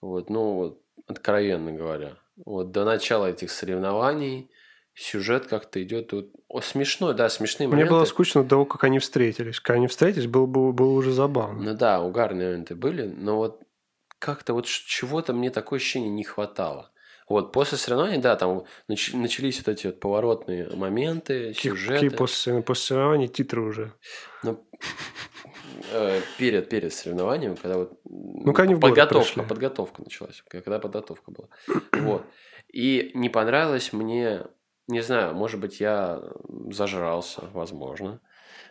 Вот, 0.00 0.30
ну, 0.30 0.54
вот, 0.54 0.80
откровенно 1.06 1.72
говоря. 1.72 2.16
Вот 2.44 2.70
до 2.72 2.84
начала 2.84 3.26
этих 3.30 3.50
соревнований 3.50 4.50
сюжет 4.94 5.46
как-то 5.46 5.82
идет 5.82 6.12
вот, 6.12 6.30
о, 6.48 6.60
смешной, 6.60 7.14
да, 7.14 7.28
смешные 7.28 7.66
Мне 7.66 7.76
моменты. 7.76 7.92
было 7.94 8.04
скучно 8.04 8.42
до 8.42 8.48
того, 8.50 8.64
как 8.64 8.84
они 8.84 8.98
встретились. 8.98 9.60
Когда 9.60 9.78
они 9.78 9.88
встретились, 9.88 10.26
было, 10.26 10.46
было, 10.46 10.72
было 10.72 10.92
уже 10.92 11.12
забавно. 11.12 11.62
Ну 11.62 11.74
да, 11.76 12.00
угарные 12.00 12.48
моменты 12.48 12.74
были, 12.74 13.02
но 13.02 13.36
вот 13.36 13.62
как-то 14.18 14.54
вот 14.54 14.66
чего-то 14.66 15.32
мне 15.32 15.50
такое 15.50 15.78
ощущение 15.78 16.10
не 16.10 16.24
хватало. 16.24 16.90
Вот, 17.28 17.52
после 17.52 17.78
соревнований, 17.78 18.18
да, 18.18 18.36
там 18.36 18.64
нач- 18.88 19.16
начались 19.16 19.58
вот 19.58 19.68
эти 19.68 19.86
вот 19.86 19.98
поворотные 19.98 20.68
моменты, 20.76 21.54
сюжеты. 21.54 21.94
Какие 21.94 22.10
после, 22.10 22.62
после 22.62 22.84
соревнований 22.84 23.28
титры 23.28 23.62
уже? 23.62 23.92
Ну, 24.42 24.62
э, 25.92 26.20
перед, 26.38 26.68
перед 26.68 26.92
соревнованием, 26.92 27.56
когда 27.56 27.78
вот 27.78 27.98
ну, 28.04 28.54
они 28.58 28.74
подготовка, 28.74 29.42
подготовка 29.42 30.02
началась, 30.02 30.42
когда 30.48 30.78
подготовка 30.78 31.30
была. 31.30 31.48
Вот. 31.92 32.26
И 32.70 33.12
не 33.14 33.30
понравилось 33.30 33.92
мне, 33.92 34.42
не 34.88 35.00
знаю, 35.00 35.34
может 35.34 35.60
быть, 35.60 35.80
я 35.80 36.20
зажрался, 36.70 37.42
возможно. 37.52 38.20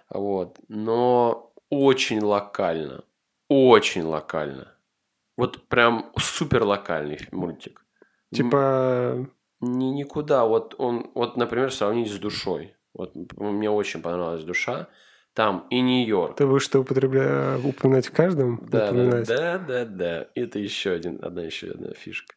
Вот. 0.10 0.60
Но 0.68 1.54
очень 1.70 2.22
локально. 2.22 3.04
Очень 3.50 4.04
локально. 4.04 4.76
Вот 5.38 5.68
прям 5.68 6.12
супер 6.18 6.64
локальный 6.64 7.20
мультик. 7.32 7.86
Типа... 8.34 9.28
Ни, 9.60 9.86
никуда. 9.86 10.46
Вот 10.46 10.76
он, 10.78 11.12
вот, 11.16 11.38
например, 11.38 11.72
сравнить 11.72 12.12
с 12.12 12.20
душой. 12.20 12.76
Вот 12.94 13.14
мне 13.38 13.70
очень 13.70 14.02
понравилась 14.02 14.44
душа. 14.44 14.88
Там 15.34 15.66
и 15.72 15.82
Нью-Йорк. 15.82 16.36
Ты 16.36 16.46
будешь 16.46 16.62
что 16.62 16.82
употребля... 16.82 17.58
упоминать 17.64 18.06
в 18.06 18.12
каждом? 18.12 18.60
Да, 18.70 18.92
да, 18.92 19.24
да, 19.24 19.58
да, 19.58 19.86
да. 19.86 20.28
Это 20.36 20.60
еще 20.60 20.92
один, 20.92 21.20
одна 21.24 21.42
еще 21.42 21.72
одна 21.72 21.94
фишка. 21.94 22.36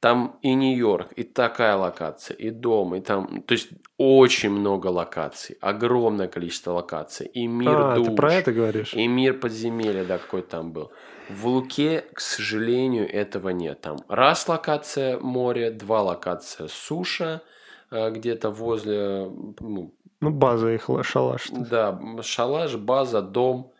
Там 0.00 0.38
и 0.42 0.54
Нью-Йорк, 0.54 1.12
и 1.16 1.22
такая 1.22 1.74
локация, 1.74 2.36
и 2.36 2.50
дом, 2.50 2.94
и 2.94 3.00
там, 3.00 3.42
то 3.42 3.52
есть 3.52 3.70
очень 3.96 4.50
много 4.50 4.88
локаций, 4.88 5.56
огромное 5.60 6.28
количество 6.28 6.72
локаций, 6.72 7.26
и 7.26 7.46
мир 7.46 7.74
а, 7.74 7.94
душ, 7.96 8.08
ты 8.08 8.14
про 8.14 8.34
это 8.34 8.52
говоришь? 8.52 8.92
и 8.92 9.08
мир 9.08 9.40
подземелья, 9.40 10.04
да, 10.04 10.18
какой 10.18 10.42
там 10.42 10.72
был. 10.72 10.92
В 11.30 11.46
Луке, 11.46 12.04
к 12.12 12.20
сожалению, 12.20 13.10
этого 13.12 13.48
нет. 13.48 13.80
Там 13.80 13.96
раз 14.08 14.46
локация 14.48 15.18
море, 15.18 15.70
два 15.70 16.02
локация 16.02 16.68
суша, 16.68 17.42
э, 17.90 18.10
где-то 18.10 18.50
возле... 18.50 19.30
Ну, 19.60 19.94
ну 20.20 20.30
база 20.30 20.72
их, 20.72 20.88
шалаш. 21.02 21.48
Да, 21.50 21.98
шалаш, 22.22 22.76
база, 22.76 23.22
дом, 23.22 23.72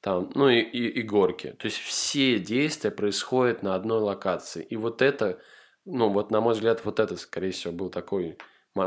там, 0.00 0.30
ну 0.34 0.48
и, 0.48 0.60
и, 0.60 0.88
и 0.88 1.02
горки. 1.02 1.54
То 1.58 1.66
есть 1.66 1.78
все 1.78 2.38
действия 2.38 2.90
происходят 2.90 3.62
на 3.62 3.74
одной 3.74 4.00
локации. 4.00 4.62
И 4.62 4.76
вот 4.76 5.02
это, 5.02 5.38
ну 5.88 6.10
вот 6.10 6.30
на 6.30 6.40
мой 6.40 6.54
взгляд, 6.54 6.84
вот 6.84 7.00
это, 7.00 7.16
скорее 7.16 7.50
всего, 7.50 7.72
был 7.72 7.90
такой, 7.90 8.38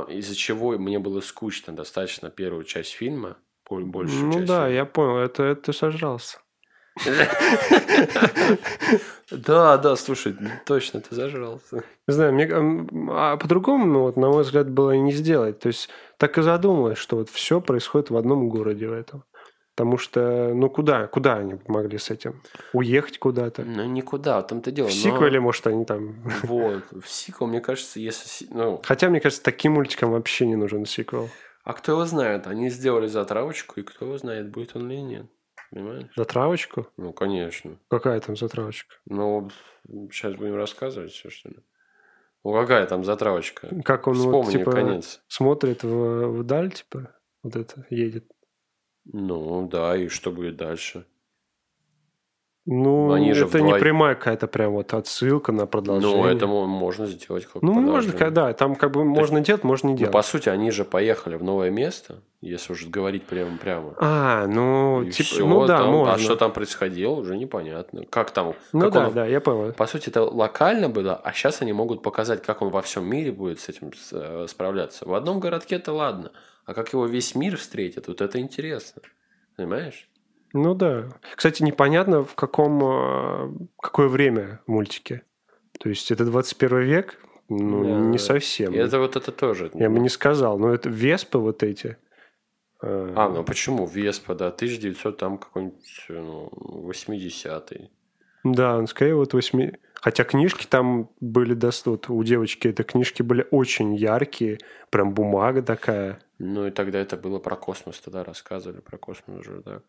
из-за 0.09 0.35
чего 0.35 0.77
мне 0.77 0.99
было 0.99 1.21
скучно 1.21 1.75
достаточно 1.75 2.29
первую 2.29 2.63
часть 2.63 2.91
фильма, 2.91 3.37
большую 3.69 4.25
ну 4.25 4.33
часть. 4.33 4.45
да, 4.45 4.65
фильма. 4.65 4.69
я 4.69 4.85
понял, 4.85 5.17
это, 5.17 5.43
это 5.43 5.73
сожрался. 5.73 6.39
Да, 9.31 9.77
да, 9.77 9.95
слушай, 9.95 10.35
точно, 10.65 10.99
ты 10.99 11.15
зажрался. 11.15 11.85
Не 12.05 12.13
знаю, 12.13 12.33
мне, 12.33 12.49
а 13.11 13.37
по-другому, 13.37 13.85
ну, 13.85 13.99
вот, 14.01 14.17
на 14.17 14.27
мой 14.27 14.43
взгляд, 14.43 14.69
было 14.69 14.91
и 14.91 14.99
не 14.99 15.13
сделать. 15.13 15.59
То 15.59 15.67
есть 15.67 15.89
так 16.17 16.37
и 16.37 16.41
задумалось, 16.41 16.97
что 16.97 17.15
вот 17.15 17.29
все 17.29 17.61
происходит 17.61 18.09
в 18.09 18.17
одном 18.17 18.49
городе 18.49 18.89
в 18.89 18.93
этом. 18.93 19.23
Потому 19.75 19.97
что, 19.97 20.53
ну 20.53 20.69
куда, 20.69 21.07
куда 21.07 21.35
они 21.37 21.55
могли 21.67 21.97
с 21.97 22.09
этим? 22.09 22.41
Уехать 22.73 23.19
куда-то? 23.19 23.63
Ну 23.63 23.85
никуда, 23.85 24.41
там-то 24.41 24.71
дело. 24.71 24.87
В 24.87 24.93
сиквеле, 24.93 25.39
но... 25.39 25.45
может, 25.45 25.65
они 25.67 25.85
там... 25.85 26.21
Вот, 26.43 26.83
в 26.91 27.07
сиквел, 27.07 27.47
мне 27.47 27.61
кажется, 27.61 27.99
если... 27.99 28.47
Ну... 28.51 28.81
Хотя, 28.83 29.09
мне 29.09 29.21
кажется, 29.21 29.43
таким 29.43 29.73
мультикам 29.73 30.11
вообще 30.11 30.45
не 30.45 30.55
нужен 30.55 30.85
сиквел. 30.85 31.29
А 31.63 31.73
кто 31.73 31.93
его 31.93 32.05
знает? 32.05 32.47
Они 32.47 32.69
сделали 32.69 33.07
затравочку, 33.07 33.79
и 33.79 33.83
кто 33.83 34.05
его 34.05 34.17
знает, 34.17 34.49
будет 34.49 34.75
он 34.75 34.91
или 34.91 34.99
нет. 34.99 35.25
Понимаешь? 35.71 36.07
Затравочку? 36.17 36.87
Ну, 36.97 37.13
конечно. 37.13 37.77
Какая 37.89 38.19
там 38.19 38.35
затравочка? 38.35 38.95
Ну, 39.05 39.49
сейчас 40.11 40.35
будем 40.35 40.55
рассказывать 40.55 41.11
все, 41.11 41.29
что 41.29 41.49
ли. 41.49 41.57
Ну, 42.43 42.53
какая 42.53 42.85
там 42.87 43.05
затравочка? 43.05 43.69
Как 43.85 44.07
он 44.07 44.15
Вспомни, 44.15 44.43
вот, 44.43 44.51
типа, 44.51 44.71
конец. 44.71 45.21
смотрит 45.27 45.83
в, 45.83 46.39
вдаль, 46.39 46.71
типа, 46.71 47.15
вот 47.43 47.55
это, 47.55 47.85
едет. 47.89 48.25
Ну, 49.13 49.67
да, 49.67 49.95
и 49.97 50.07
что 50.07 50.31
будет 50.31 50.57
дальше? 50.57 51.05
Ну, 52.65 53.11
Они 53.11 53.33
же 53.33 53.45
это 53.45 53.57
вдвоем... 53.57 53.73
не 53.73 53.79
прямая 53.79 54.13
какая-то 54.13 54.45
прям 54.47 54.73
вот 54.73 54.93
отсылка 54.93 55.51
на 55.51 55.65
продолжение. 55.65 56.15
Ну, 56.15 56.27
это 56.27 56.45
можно 56.45 57.07
сделать 57.07 57.47
как 57.47 57.63
Ну, 57.63 57.73
можно, 57.73 58.13
когда 58.13 58.53
там 58.53 58.75
как 58.75 58.91
бы 58.91 58.99
То 58.99 59.05
можно 59.05 59.37
есть, 59.37 59.47
делать, 59.47 59.63
можно 59.63 59.87
не 59.87 59.95
делать. 59.95 60.13
Ну, 60.13 60.19
по 60.19 60.21
сути, 60.21 60.47
они 60.47 60.69
же 60.69 60.85
поехали 60.85 61.37
в 61.37 61.43
новое 61.43 61.71
место, 61.71 62.21
если 62.39 62.73
уж 62.73 62.85
говорить 62.85 63.23
прямо 63.23 63.57
прямо. 63.57 63.95
А, 63.99 64.45
ну, 64.45 65.01
и 65.01 65.09
типа, 65.09 65.27
все, 65.27 65.47
ну 65.47 65.65
да, 65.65 65.79
там, 65.79 65.87
а 65.87 65.91
можно. 65.91 66.13
А 66.13 66.17
что 66.19 66.35
там 66.35 66.53
происходило, 66.53 67.13
уже 67.13 67.35
непонятно. 67.35 68.05
Как 68.05 68.29
там? 68.29 68.53
Ну 68.73 68.81
как 68.81 68.93
да, 68.93 69.07
он, 69.07 69.13
да, 69.15 69.25
я 69.25 69.41
понял. 69.41 69.73
По 69.73 69.87
сути, 69.87 70.09
это 70.09 70.21
локально 70.21 70.87
было, 70.87 71.15
а 71.15 71.33
сейчас 71.33 71.63
они 71.63 71.73
могут 71.73 72.03
показать, 72.03 72.43
как 72.43 72.61
он 72.61 72.69
во 72.69 72.83
всем 72.83 73.05
мире 73.05 73.31
будет 73.31 73.59
с 73.59 73.69
этим 73.69 73.91
э, 74.11 74.45
справляться. 74.47 75.07
В 75.07 75.15
одном 75.15 75.39
городке 75.39 75.77
это 75.77 75.93
ладно, 75.93 76.31
а 76.65 76.73
как 76.73 76.93
его 76.93 77.05
весь 77.05 77.35
мир 77.35 77.57
встретит, 77.57 78.07
вот 78.07 78.21
это 78.21 78.39
интересно. 78.39 79.01
Понимаешь? 79.55 80.09
Ну 80.53 80.73
да. 80.73 81.09
Кстати, 81.35 81.63
непонятно, 81.63 82.23
в 82.23 82.35
каком, 82.35 82.83
э, 82.83 83.67
какое 83.79 84.07
время 84.07 84.61
мультики. 84.67 85.23
То 85.79 85.89
есть 85.89 86.11
это 86.11 86.25
21 86.25 86.81
век? 86.81 87.17
Ну, 87.49 87.83
да, 87.83 87.89
не 87.89 88.17
совсем. 88.17 88.73
Это 88.73 88.99
вот 88.99 89.15
это 89.15 89.31
тоже. 89.31 89.71
Я 89.73 89.89
бы 89.89 89.99
не 89.99 90.09
сказал. 90.09 90.57
Но 90.57 90.73
это 90.73 90.89
Веспы 90.89 91.39
вот 91.39 91.63
эти. 91.63 91.97
Э, 92.81 93.13
а, 93.15 93.29
ну 93.29 93.43
почему? 93.43 93.85
Веспа, 93.85 94.35
да. 94.35 94.47
1900 94.47 95.17
там 95.17 95.37
какой-нибудь 95.37 96.05
ну, 96.09 96.49
80-й. 96.89 97.89
Да, 98.43 98.85
скорее 98.87 99.15
вот 99.15 99.33
8... 99.33 99.71
Хотя 100.01 100.23
книжки 100.23 100.65
там 100.65 101.11
были 101.19 101.53
доступны. 101.53 102.15
У 102.15 102.23
девочки 102.23 102.67
это 102.67 102.83
книжки 102.83 103.21
были 103.21 103.47
очень 103.51 103.95
яркие. 103.95 104.57
Прям 104.89 105.13
бумага 105.13 105.61
такая. 105.61 106.19
Ну 106.39 106.67
и 106.67 106.71
тогда 106.71 106.99
это 106.99 107.17
было 107.17 107.37
про 107.39 107.55
космос. 107.55 107.99
Тогда 107.99 108.23
рассказывали 108.23 108.81
про 108.81 108.97
космос 108.97 109.39
уже, 109.39 109.61
да. 109.61 109.81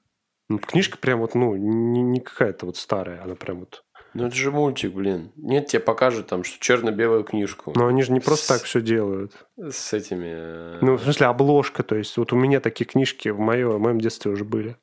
Ну, 0.50 0.58
книжка 0.58 0.98
прям 0.98 1.20
вот, 1.20 1.34
ну, 1.34 1.56
не, 1.56 2.02
не 2.02 2.20
какая-то 2.20 2.66
вот 2.66 2.76
старая, 2.76 3.22
она 3.22 3.34
прям 3.36 3.60
вот... 3.60 3.84
Ну, 4.12 4.26
это 4.26 4.36
же 4.36 4.50
мультик, 4.50 4.92
блин. 4.92 5.32
Нет, 5.36 5.68
тебе 5.68 5.80
покажут 5.80 6.26
там, 6.26 6.44
что 6.44 6.60
черно-белую 6.60 7.24
книжку. 7.24 7.72
Но 7.74 7.86
они 7.86 8.02
же 8.02 8.12
не 8.12 8.20
просто 8.20 8.44
с... 8.44 8.48
так 8.48 8.62
все 8.64 8.82
делают. 8.82 9.32
С 9.56 9.94
этими... 9.94 10.28
Э, 10.28 10.78
ну, 10.82 10.96
в 10.96 11.02
смысле, 11.02 11.28
обложка, 11.28 11.82
то 11.82 11.96
есть, 11.96 12.18
вот 12.18 12.34
у 12.34 12.36
меня 12.36 12.60
такие 12.60 12.84
книжки 12.84 13.30
в, 13.30 13.38
моё, 13.38 13.78
в 13.78 13.80
моем 13.80 13.98
детстве 13.98 14.30
уже 14.30 14.44
были. 14.44 14.76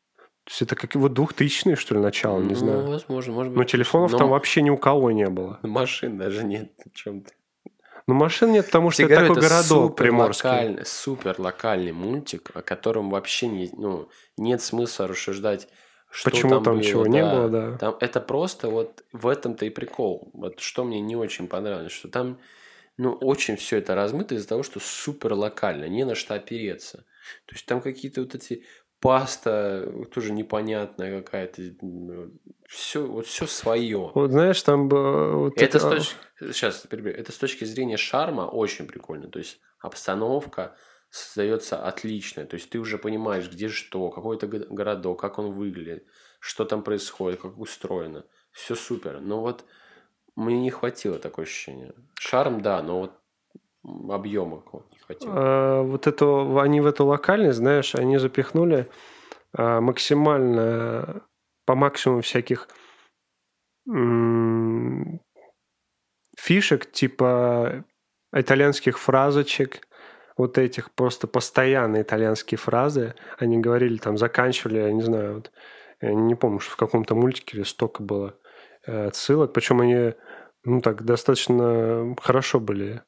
То 0.50 0.53
есть 0.53 0.62
это 0.63 0.75
как 0.75 0.96
вот 0.96 1.13
двухтысячные, 1.13 1.75
что 1.75 1.94
ли, 1.94 2.01
начало, 2.01 2.39
не 2.39 2.50
ну, 2.50 2.56
знаю. 2.56 2.82
Ну, 2.82 2.91
возможно, 2.94 3.34
может 3.34 3.51
быть. 3.51 3.58
Но 3.60 3.63
телефонов 3.65 4.13
Но... 4.13 4.18
там 4.18 4.29
вообще 4.29 4.63
ни 4.63 4.72
у 4.72 4.77
кого 4.77 5.12
не 5.12 5.27
было. 5.29 5.60
Машин 5.63 6.18
даже 6.18 6.44
нет 6.44 6.72
в 6.91 6.96
чем-то. 6.98 7.29
Ну, 8.08 8.15
машин 8.15 8.51
нет, 8.51 8.65
потому 8.65 8.89
что 8.89 9.03
это 9.03 9.13
говорю, 9.13 9.36
такой 9.36 9.44
это 9.44 9.50
городок 9.50 9.91
супер 9.91 10.03
приморский. 10.03 10.50
Локальный, 10.50 10.86
супер 10.88 11.36
локальный 11.38 11.91
мультик, 11.91 12.50
о 12.56 12.63
котором 12.63 13.12
вообще 13.12 13.48
не, 13.48 13.70
ну, 13.77 14.10
нет 14.38 14.63
смысла 14.63 15.08
рассуждать 15.08 15.68
что 16.10 16.32
Почему 16.32 16.50
там, 16.50 16.63
там 16.63 16.74
было, 16.74 16.84
чего 16.84 17.03
да. 17.03 17.10
не 17.10 17.22
было, 17.22 17.50
да. 17.50 17.77
Там, 17.77 17.98
это 18.00 18.20
просто 18.20 18.72
вот 18.72 19.03
в 19.13 19.27
этом-то 19.27 19.68
и 19.68 19.70
прикол. 19.70 20.32
Вот 20.34 20.60
что 20.60 20.84
мне 20.84 21.00
не 21.00 21.15
очень 21.15 21.48
понравилось, 21.48 21.91
что 21.91 22.08
там 22.08 22.39
ну, 22.98 23.13
очень 23.13 23.58
все 23.58 23.77
это 23.77 23.94
размыто 23.94 24.34
из-за 24.34 24.48
того, 24.48 24.63
что 24.63 24.79
супер 24.79 25.34
локально, 25.34 25.86
не 25.88 26.03
на 26.03 26.15
что 26.15 26.34
опереться. 26.34 27.06
То 27.46 27.53
есть 27.53 27.68
там 27.68 27.79
какие-то 27.79 28.22
вот 28.22 28.34
эти 28.34 28.65
паста 29.00 30.06
тоже 30.13 30.32
непонятная 30.32 31.22
какая-то. 31.22 31.62
Все, 32.68 33.06
вот 33.06 33.25
все 33.25 33.48
свое. 33.48 34.12
Вот 34.13 34.32
знаешь, 34.32 34.62
там 34.62 34.89
вот 34.89 35.53
это, 35.58 35.77
это... 35.77 35.79
С 35.79 35.84
точки... 35.84 36.15
Сейчас, 36.39 36.86
это 36.89 37.32
с 37.32 37.38
точки 37.38 37.65
зрения 37.65 37.98
шарма 37.98 38.41
очень 38.41 38.88
прикольно. 38.88 39.27
То 39.27 39.39
есть 39.39 39.60
обстановка, 39.79 40.75
создается 41.10 41.84
отличная. 41.84 42.46
То 42.46 42.56
есть 42.56 42.70
ты 42.70 42.79
уже 42.79 42.98
понимаешь, 42.98 43.50
где 43.50 43.70
что, 43.70 44.10
какой 44.10 44.38
это 44.38 44.48
городок, 44.48 45.20
как 45.20 45.39
он 45.39 45.51
выглядит, 45.53 46.06
что 46.39 46.65
там 46.65 46.84
происходит, 46.84 47.41
как 47.41 47.58
устроено. 47.58 48.25
Все 48.51 48.75
супер. 48.75 49.20
Но 49.20 49.41
вот 49.41 49.65
мне 50.36 50.60
не 50.60 50.70
хватило 50.70 51.20
такое 51.20 51.46
ощущение. 51.46 51.94
Шарм, 52.15 52.62
да, 52.62 52.82
но 52.82 53.00
вот 53.00 53.18
объема 54.10 54.62
хватило. 55.10 55.34
А, 55.36 55.81
вот 55.84 56.08
это, 56.08 56.62
они 56.62 56.81
в 56.81 56.86
эту 56.86 57.05
локальность, 57.05 57.58
знаешь, 57.58 57.96
они 57.96 58.17
запихнули 58.17 58.89
а, 59.53 59.81
максимально, 59.81 61.24
по 61.65 61.75
максимуму 61.75 62.22
всяких 62.22 62.67
м- 63.88 65.22
фишек, 66.38 66.91
типа 66.91 67.84
итальянских 68.34 69.00
фразочек, 69.00 69.88
вот 70.38 70.58
этих 70.58 70.91
просто 70.91 71.27
постоянные 71.27 72.03
итальянские 72.03 72.58
фразы. 72.58 73.15
Они 73.38 73.58
говорили, 73.58 73.98
там, 73.98 74.17
заканчивали, 74.17 74.79
я 74.79 74.91
не 74.93 75.01
знаю, 75.01 75.36
вот, 75.36 75.51
я 76.01 76.13
не 76.13 76.36
помню, 76.36 76.60
что 76.60 76.72
в 76.72 76.77
каком-то 76.77 77.15
мультике 77.15 77.58
или 77.58 77.63
столько 77.63 78.03
было 78.03 78.36
э, 78.86 79.08
отсылок. 79.08 79.51
Причем 79.51 79.81
они, 79.81 80.13
ну 80.63 80.81
так, 80.81 81.03
достаточно 81.03 82.15
хорошо 82.22 82.60
были 82.60 83.01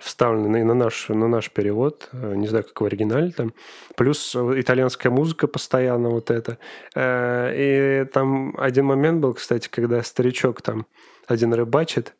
вставлены 0.00 0.64
на 0.64 0.74
наш, 0.74 1.08
на 1.08 1.28
наш 1.28 1.50
перевод, 1.50 2.08
э, 2.12 2.34
не 2.34 2.46
знаю, 2.46 2.64
как 2.64 2.80
в 2.80 2.84
оригинале 2.84 3.30
там, 3.32 3.54
плюс 3.96 4.34
итальянская 4.34 5.10
музыка 5.10 5.46
постоянно 5.46 6.10
вот 6.10 6.30
это. 6.30 6.58
Э, 6.94 7.52
и 7.54 8.04
там 8.06 8.54
один 8.58 8.86
момент 8.86 9.20
был, 9.20 9.34
кстати, 9.34 9.68
когда 9.68 10.02
старичок 10.02 10.62
там 10.62 10.86
один 11.26 11.52
рыбачит, 11.54 12.14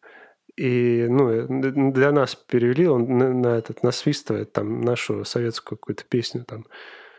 и 0.59 1.07
ну, 1.09 1.47
для 1.93 2.11
нас 2.11 2.35
перевели, 2.35 2.89
он 2.89 3.17
на, 3.17 3.33
на 3.33 3.59
этот 3.59 3.85
насвистывает 3.85 4.53
там 4.53 4.81
нашу 4.81 5.25
советскую 5.25 5.79
какую-то 5.79 6.05
песню 6.05 6.45
там 6.45 6.67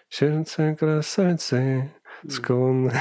«Сердце 0.10 0.76
красавицы, 0.78 1.90
склонны». 2.28 2.92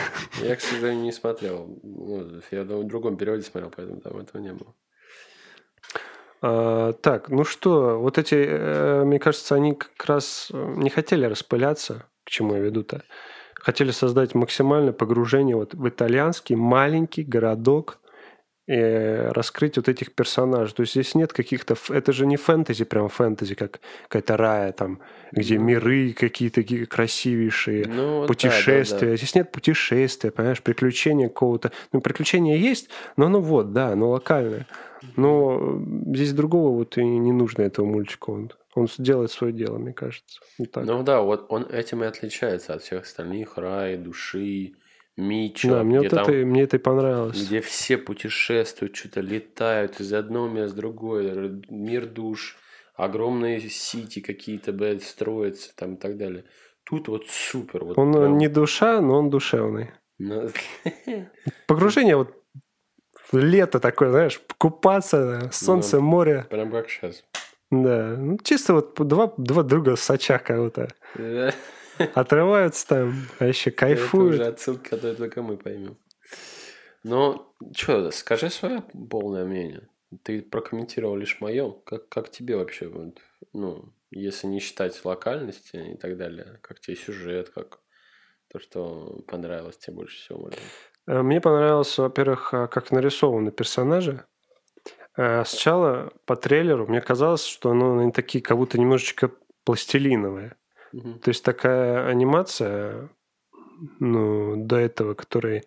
Я, 0.41 0.55
к 0.55 0.61
сожалению, 0.61 1.03
не 1.03 1.13
смотрел. 1.13 1.81
Ну, 1.83 2.41
я 2.53 2.63
в 2.63 2.85
другом 2.85 3.17
переводе 3.17 3.43
смотрел, 3.43 3.73
поэтому 3.75 4.01
там 4.01 4.17
этого 4.19 4.41
не 4.41 4.53
было. 4.53 4.75
А, 6.41 6.93
так, 6.93 7.29
ну 7.29 7.45
что, 7.45 7.99
вот 7.99 8.19
эти, 8.19 8.35
э, 8.37 9.05
мне 9.05 9.19
кажется, 9.19 9.55
они 9.57 9.75
как 9.75 10.05
раз 10.07 10.49
э, 10.53 10.75
не 10.77 10.91
хотели 10.91 11.25
распыляться, 11.25 12.07
к 12.25 12.31
чему 12.31 12.55
я 12.55 12.61
веду-то. 12.61 13.03
Хотели 13.55 13.91
создать 13.91 14.35
максимальное 14.35 14.93
погружение 14.93 15.57
вот 15.57 15.75
в 15.75 15.89
итальянский 15.89 16.55
маленький 16.55 17.25
городок, 17.25 17.99
раскрыть 18.69 19.77
вот 19.77 19.89
этих 19.89 20.13
персонажей. 20.13 20.75
То 20.75 20.83
есть 20.83 20.93
здесь 20.93 21.15
нет 21.15 21.33
каких-то... 21.33 21.75
Это 21.89 22.13
же 22.13 22.27
не 22.27 22.37
фэнтези, 22.37 22.85
прям 22.85 23.09
фэнтези, 23.09 23.55
как 23.55 23.81
какая-то 24.09 24.37
рая 24.37 24.73
там, 24.73 25.01
где 25.33 25.59
ну, 25.59 25.65
миры 25.65 26.13
какие-то 26.13 26.63
красивейшие, 26.87 27.87
ну, 27.89 28.27
путешествия. 28.27 28.99
Да, 28.99 29.07
да, 29.07 29.11
да. 29.13 29.17
Здесь 29.17 29.35
нет 29.35 29.53
путешествия, 29.53 30.31
понимаешь, 30.31 30.63
приключения 30.63 31.29
какого-то... 31.29 31.73
Ну, 31.93 32.03
приключения 32.03 32.57
есть, 32.57 32.91
но 33.17 33.29
ну 33.29 33.41
вот, 33.41 33.73
да, 33.73 33.95
но 33.97 34.11
локальное. 34.11 34.67
Но 35.17 35.81
здесь 36.13 36.33
другого 36.33 36.77
вот 36.77 36.99
и 36.99 37.05
не 37.05 37.33
нужно 37.33 37.63
этого 37.63 37.87
мультика. 37.87 38.31
Он, 38.31 38.53
он 38.75 38.89
делает 38.99 39.31
свое 39.31 39.53
дело, 39.53 39.79
мне 39.79 39.93
кажется. 39.93 40.41
Вот 40.59 40.71
так. 40.73 40.85
Ну 40.85 41.03
да, 41.03 41.23
вот 41.23 41.47
он 41.49 41.65
этим 41.65 42.05
и 42.05 42.07
отличается 42.07 42.75
от 42.75 42.83
всех 42.83 43.05
остальных. 43.05 43.57
Рай, 43.57 43.97
души, 43.97 44.75
Мичо. 45.19 45.71
Да, 45.71 45.83
мне, 45.83 46.01
вот 46.01 46.11
там, 46.11 46.23
это, 46.23 46.33
мне 46.33 46.63
это 46.63 46.77
и 46.77 46.79
понравилось. 46.79 47.45
Где 47.45 47.61
все 47.61 47.99
путешествуют, 47.99 48.95
что-то 48.95 49.21
летают 49.21 49.99
из 50.01 50.13
одного 50.13 50.49
места 50.49 50.75
в 50.75 50.77
другое. 50.77 51.61
Мир 51.69 52.07
душ, 52.07 52.57
огромные 52.95 53.61
сити 53.69 54.21
какие-то, 54.21 54.73
блядь, 54.73 55.03
строятся 55.03 55.75
там 55.75 55.95
и 55.95 55.97
так 55.97 56.17
далее. 56.19 56.45
Тут 56.85 57.09
вот 57.09 57.27
супер. 57.27 57.85
Вот 57.85 57.99
он 57.99 58.13
прям... 58.13 58.39
не 58.39 58.47
душа, 58.47 59.01
но 59.01 59.19
он 59.19 59.29
душевный. 59.29 59.91
Но... 60.19 60.51
Погружение 61.67 62.17
вот 62.17 62.37
лето 63.33 63.81
такое, 63.81 64.11
знаешь, 64.11 64.41
купаться, 64.57 65.51
солнце, 65.53 65.97
ну, 65.97 66.03
море. 66.03 66.47
Прям 66.49 66.71
как 66.71 66.89
сейчас. 66.89 67.25
Да, 67.73 68.15
ну, 68.17 68.39
чисто 68.45 68.75
вот 68.75 68.95
два, 68.97 69.35
два 69.37 69.65
друга 69.65 69.97
сача 69.97 70.39
кого-то. 70.39 70.89
Отрываются 72.15 72.87
там, 72.89 73.15
а 73.39 73.47
еще 73.47 73.71
кайфуют. 73.71 74.35
Это 74.35 74.43
уже 74.43 74.53
отсылка, 74.53 74.91
которую 74.91 75.17
только 75.17 75.43
мы 75.43 75.57
поймем. 75.57 75.97
Но, 77.05 77.55
что, 77.75 78.11
скажи 78.11 78.51
свое 78.51 78.83
полное 79.11 79.45
мнение. 79.45 79.89
Ты 80.23 80.43
прокомментировал 80.43 81.17
лишь 81.17 81.41
мое. 81.41 81.71
Как, 81.85 82.09
как 82.09 82.31
тебе 82.31 82.57
вообще, 82.57 82.89
вот, 82.89 83.19
ну, 83.53 83.93
если 84.11 84.47
не 84.47 84.61
считать 84.61 85.05
локальности 85.05 85.77
и 85.77 85.97
так 85.97 86.17
далее, 86.17 86.59
как 86.63 86.81
тебе 86.81 86.97
сюжет, 86.97 87.51
как 87.51 87.81
то, 88.51 88.59
что 88.59 89.23
понравилось 89.27 89.77
тебе 89.77 89.97
больше 89.97 90.17
всего, 90.19 90.39
может 90.39 90.59
э, 91.07 91.23
Мне 91.23 91.41
понравилось, 91.41 91.97
во-первых, 91.99 92.55
а, 92.55 92.67
как 92.67 92.91
нарисованы 92.91 93.51
персонажи. 93.51 94.25
Э, 95.17 95.45
сначала 95.45 96.13
по 96.25 96.37
трейлеру 96.37 96.87
мне 96.87 97.01
казалось, 97.01 97.45
что 97.45 97.75
ну, 97.75 97.99
они 97.99 98.13
такие 98.13 98.43
как 98.43 98.57
будто 98.57 98.79
немножечко 98.79 99.31
пластилиновые. 99.65 100.57
Угу. 100.93 101.19
То 101.21 101.29
есть 101.29 101.45
такая 101.45 102.07
анимация, 102.07 103.09
ну, 103.99 104.57
до 104.57 104.77
этого, 104.77 105.15
которой 105.15 105.65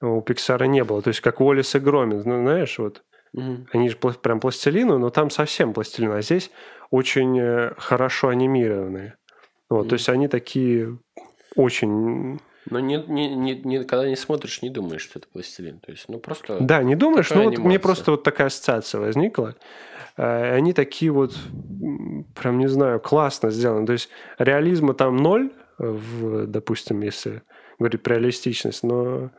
у 0.00 0.20
Пиксара 0.20 0.64
не 0.64 0.84
было. 0.84 1.02
То 1.02 1.08
есть 1.08 1.20
как 1.20 1.40
Уоллес 1.40 1.74
и 1.74 1.78
Громит, 1.78 2.24
ну, 2.24 2.40
знаешь, 2.42 2.78
вот 2.78 3.04
угу. 3.32 3.66
они 3.72 3.88
же 3.88 3.96
прям 3.96 4.40
пластилину, 4.40 4.98
но 4.98 5.10
там 5.10 5.30
совсем 5.30 5.72
пластилин, 5.72 6.12
а 6.12 6.22
здесь 6.22 6.50
очень 6.90 7.38
э, 7.38 7.74
хорошо 7.76 8.28
анимированные. 8.28 9.16
Вот, 9.68 9.82
угу. 9.82 9.88
То 9.90 9.94
есть 9.94 10.08
они 10.08 10.28
такие 10.28 10.98
очень 11.54 12.40
но 12.70 12.80
не, 12.80 12.96
не, 13.06 13.34
не, 13.34 13.54
не, 13.54 13.84
когда 13.84 14.08
не 14.08 14.16
смотришь, 14.16 14.62
не 14.62 14.70
думаешь, 14.70 15.02
что 15.02 15.18
это 15.18 15.28
пластилин. 15.28 15.78
То 15.80 15.92
есть, 15.92 16.06
ну 16.08 16.18
просто. 16.18 16.58
Да, 16.60 16.82
не 16.82 16.96
думаешь, 16.96 17.30
но 17.30 17.44
вот 17.44 17.58
мне 17.58 17.78
просто 17.78 18.12
вот 18.12 18.22
такая 18.22 18.48
ассоциация 18.48 19.00
возникла. 19.00 19.56
Э, 20.16 20.54
они 20.54 20.72
такие 20.72 21.12
вот, 21.12 21.36
прям 22.34 22.58
не 22.58 22.68
знаю, 22.68 23.00
классно 23.00 23.50
сделаны. 23.50 23.86
То 23.86 23.92
есть 23.92 24.08
реализма 24.38 24.94
там 24.94 25.16
ноль, 25.16 25.52
в, 25.78 26.46
допустим, 26.46 27.00
если 27.02 27.42
говорить 27.78 28.02
про 28.02 28.14
реалистичность, 28.14 28.82
но 28.82 29.30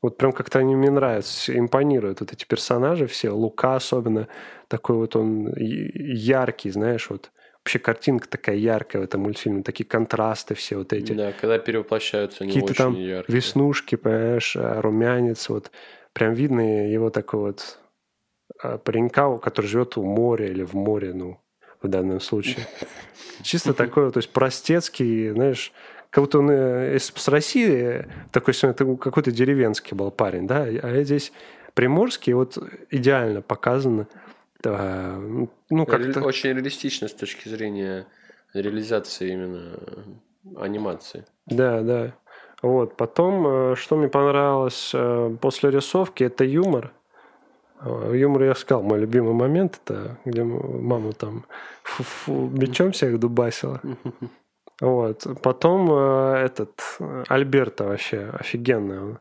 вот 0.00 0.16
прям 0.16 0.32
как-то 0.32 0.60
они 0.60 0.74
мне 0.76 0.90
нравятся, 0.90 1.56
импонируют 1.56 2.20
вот 2.20 2.32
эти 2.32 2.44
персонажи 2.44 3.06
все, 3.06 3.30
Лука 3.30 3.76
особенно, 3.76 4.28
такой 4.68 4.96
вот 4.96 5.16
он 5.16 5.52
яркий, 5.56 6.70
знаешь, 6.70 7.10
вот 7.10 7.30
вообще 7.68 7.78
картинка 7.78 8.26
такая 8.26 8.56
яркая 8.56 9.02
в 9.02 9.04
этом 9.04 9.20
мультфильме, 9.20 9.62
такие 9.62 9.84
контрасты 9.84 10.54
все 10.54 10.76
вот 10.76 10.94
эти. 10.94 11.12
Да, 11.12 11.32
когда 11.38 11.58
перевоплощаются 11.58 12.44
они 12.44 12.52
Какие-то 12.52 12.74
там 12.74 12.94
яркие. 12.94 13.36
веснушки, 13.36 13.96
понимаешь, 13.96 14.56
а, 14.56 14.80
румянец, 14.80 15.50
вот 15.50 15.70
прям 16.14 16.32
видно 16.32 16.90
его 16.90 17.10
такой 17.10 17.40
вот 17.40 17.78
а, 18.62 18.78
паренька, 18.78 19.36
который 19.36 19.66
живет 19.66 19.98
у 19.98 20.02
моря 20.02 20.48
или 20.48 20.64
в 20.64 20.72
море, 20.72 21.12
ну, 21.12 21.42
в 21.82 21.88
данном 21.88 22.20
случае. 22.20 22.66
Чисто 23.42 23.74
такой, 23.74 24.10
то 24.12 24.18
есть 24.18 24.30
простецкий, 24.30 25.28
знаешь, 25.28 25.70
как 26.08 26.24
будто 26.24 26.38
он 26.38 26.48
э, 26.50 26.98
с 26.98 27.28
России 27.28 28.06
такой 28.32 28.54
какой-то 28.96 29.30
деревенский 29.30 29.94
был 29.94 30.10
парень, 30.10 30.46
да, 30.46 30.62
а 30.62 31.02
здесь 31.02 31.32
приморский, 31.74 32.32
вот 32.32 32.56
идеально 32.90 33.42
показано. 33.42 34.08
Да, 34.60 35.18
ну, 35.70 35.86
как-то... 35.86 36.20
Очень 36.22 36.50
реалистично 36.54 37.08
с 37.08 37.14
точки 37.14 37.48
зрения 37.48 38.06
реализации 38.54 39.32
именно 39.32 39.78
анимации. 40.56 41.24
Да, 41.46 41.82
да. 41.82 42.14
Вот. 42.62 42.96
Потом, 42.96 43.46
э, 43.46 43.76
что 43.76 43.96
мне 43.96 44.08
понравилось 44.08 44.90
э, 44.94 45.36
после 45.40 45.70
рисовки, 45.70 46.24
это 46.24 46.44
юмор. 46.44 46.92
Э, 47.80 48.12
юмор 48.14 48.44
я 48.44 48.54
сказал, 48.54 48.82
мой 48.82 48.98
любимый 48.98 49.32
момент, 49.32 49.80
это 49.84 50.18
где 50.24 50.42
мама 50.42 51.12
там 51.12 51.44
фу 51.82 52.02
-фу, 52.02 52.58
мечом 52.58 52.92
всех 52.92 53.18
дубасила. 53.18 53.80
Вот. 54.80 55.26
Потом 55.42 55.92
этот 55.92 56.98
Альберта 57.28 57.84
вообще 57.84 58.30
офигенный. 58.32 59.18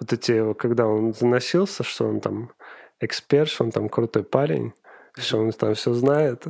Вот 0.00 0.12
эти, 0.12 0.54
когда 0.54 0.86
он 0.86 1.14
заносился, 1.14 1.82
что 1.82 2.06
он 2.06 2.20
там 2.20 2.52
эксперт, 3.00 3.48
что 3.48 3.64
он 3.64 3.70
там 3.70 3.88
крутой 3.88 4.24
парень 4.24 4.72
что 5.16 5.38
он 5.38 5.52
там 5.52 5.74
все 5.74 5.92
знает. 5.92 6.44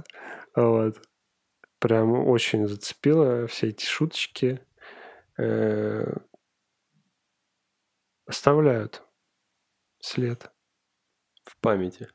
Вот. 0.54 1.00
Прям 1.78 2.12
очень 2.12 2.66
зацепило 2.66 3.46
все 3.46 3.68
эти 3.68 3.84
шуточки. 3.84 4.60
Э, 5.38 6.12
оставляют 8.26 9.02
след. 10.00 10.50
В 11.44 11.56
памяти 11.58 12.08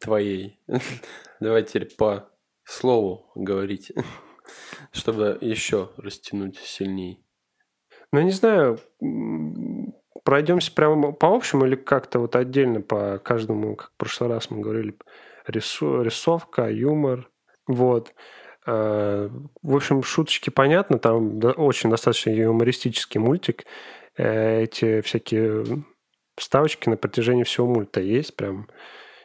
твоей. 0.00 0.58
Давай 1.40 1.62
теперь 1.62 1.94
по 1.94 2.30
слову 2.64 3.30
говорить, 3.34 3.92
чтобы 4.92 5.38
еще 5.40 5.92
растянуть 5.96 6.58
сильней. 6.58 7.24
Ну, 8.10 8.20
не 8.20 8.32
знаю, 8.32 8.78
пройдемся 10.24 10.72
прямо 10.72 11.12
по 11.12 11.34
общему 11.34 11.66
или 11.66 11.74
как-то 11.74 12.18
вот 12.18 12.36
отдельно 12.36 12.80
по 12.80 13.18
каждому, 13.18 13.76
как 13.76 13.90
в 13.90 13.96
прошлый 13.96 14.30
раз 14.30 14.50
мы 14.50 14.60
говорили, 14.60 14.94
рису, 15.46 16.02
рисовка, 16.02 16.70
юмор. 16.70 17.28
Вот. 17.66 18.14
Э, 18.66 19.28
в 19.62 19.76
общем, 19.76 20.02
шуточки 20.02 20.50
понятно, 20.50 20.98
там 20.98 21.40
очень 21.56 21.90
достаточно 21.90 22.30
юмористический 22.30 23.20
мультик. 23.20 23.64
Э, 24.16 24.62
эти 24.62 25.00
всякие 25.00 25.84
вставочки 26.36 26.88
на 26.88 26.96
протяжении 26.96 27.44
всего 27.44 27.66
мульта 27.66 28.00
есть, 28.00 28.36
прям 28.36 28.68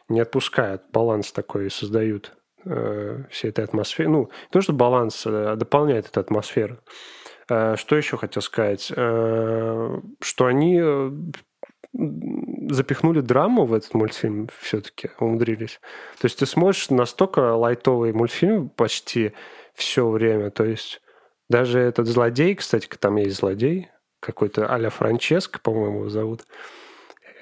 не 0.08 0.20
отпускают, 0.20 0.82
баланс 0.92 1.32
такой 1.32 1.70
создают 1.70 2.34
э, 2.64 3.24
всей 3.30 3.48
этой 3.48 3.64
атмосферы. 3.64 4.08
Ну, 4.08 4.20
не 4.22 4.50
то, 4.50 4.60
что 4.60 4.72
баланс, 4.72 5.24
а 5.26 5.56
дополняет 5.56 6.06
эту 6.06 6.20
атмосферу. 6.20 6.78
Что 7.48 7.96
еще 7.96 8.16
хотел 8.18 8.42
сказать? 8.42 8.84
Что 8.86 10.02
они 10.44 10.82
запихнули 12.70 13.20
драму 13.20 13.64
в 13.64 13.72
этот 13.72 13.94
мультфильм 13.94 14.48
все-таки, 14.60 15.10
умудрились. 15.18 15.80
То 16.20 16.26
есть 16.26 16.38
ты 16.38 16.44
смотришь 16.44 16.90
настолько 16.90 17.54
лайтовый 17.54 18.12
мультфильм 18.12 18.68
почти 18.68 19.32
все 19.74 20.06
время. 20.08 20.50
То 20.50 20.64
есть 20.64 21.00
даже 21.48 21.80
этот 21.80 22.06
злодей, 22.06 22.54
кстати, 22.54 22.86
там 22.86 23.16
есть 23.16 23.38
злодей, 23.38 23.88
какой-то 24.20 24.70
Аля 24.70 24.90
Франческо, 24.90 25.58
по-моему, 25.60 26.00
его 26.00 26.08
зовут. 26.10 26.44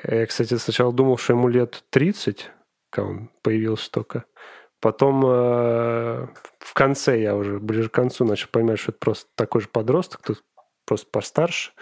Я, 0.05 0.27
кстати, 0.27 0.55
сначала 0.55 0.93
думал, 0.93 1.17
что 1.19 1.33
ему 1.33 1.49
лет 1.49 1.83
30, 1.91 2.51
когда 2.91 3.11
он 3.11 3.31
появился 3.43 3.91
только. 3.91 4.27
Потом 4.87 5.21
э, 5.27 6.29
в 6.61 6.73
конце 6.75 7.21
я 7.21 7.35
уже, 7.35 7.59
ближе 7.59 7.89
к 7.89 7.93
концу, 7.93 8.25
начал 8.25 8.47
понимать, 8.53 8.79
что 8.79 8.93
это 8.93 9.01
просто 9.01 9.29
такой 9.35 9.61
же 9.63 9.67
подросток, 9.69 10.23
тут 10.23 10.45
просто 10.85 11.09
постарше. 11.11 11.73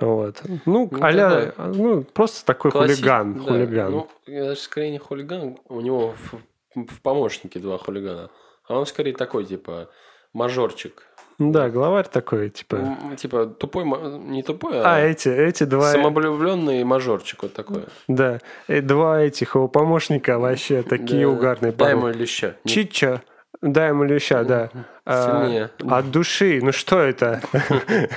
Вот. 0.00 0.40
Ну, 0.64 0.88
Ну, 0.90 1.52
а 1.58 1.66
ну, 1.68 2.02
просто 2.04 2.46
такой 2.46 2.70
Класси- 2.70 2.94
хулиган. 2.94 3.34
да, 3.34 3.40
хулиган. 3.42 3.92
Ну, 3.92 4.08
я 4.24 4.44
даже 4.46 4.60
скорее 4.62 4.92
не 4.92 4.98
хулиган, 4.98 5.58
у 5.68 5.82
него 5.82 6.14
в, 6.14 6.38
в 6.74 7.02
помощнике 7.02 7.58
два 7.60 7.76
хулигана. 7.76 8.30
А 8.66 8.78
он 8.78 8.86
скорее 8.86 9.12
такой, 9.12 9.44
типа, 9.44 9.90
мажорчик. 10.32 11.02
Да, 11.50 11.70
главарь 11.70 12.06
такой, 12.06 12.50
типа. 12.50 12.96
Типа, 13.16 13.46
тупой, 13.46 13.84
не 13.84 14.42
тупой, 14.42 14.80
А, 14.80 14.96
а, 14.96 15.00
эти, 15.00 15.28
эти 15.28 15.64
два... 15.64 15.90
самовлюбленный 15.90 16.84
мажорчик 16.84 17.42
вот 17.42 17.54
такой. 17.54 17.84
Да, 18.06 18.38
э, 18.68 18.80
два 18.80 19.20
этих 19.20 19.54
его 19.54 19.66
помощника 19.68 20.38
вообще 20.38 20.82
такие 20.82 21.26
угарные 21.26 21.72
Дай 21.72 21.92
ему 21.92 22.08
леща. 22.08 22.54
Чича. 22.64 23.22
Дай 23.62 23.88
ему 23.88 24.04
леща, 24.04 24.44
да. 24.44 24.70
А, 25.04 25.42
Сильнее. 25.44 25.70
От 25.88 26.10
души. 26.10 26.60
Ну 26.62 26.72
что 26.72 26.98
это? 27.00 27.40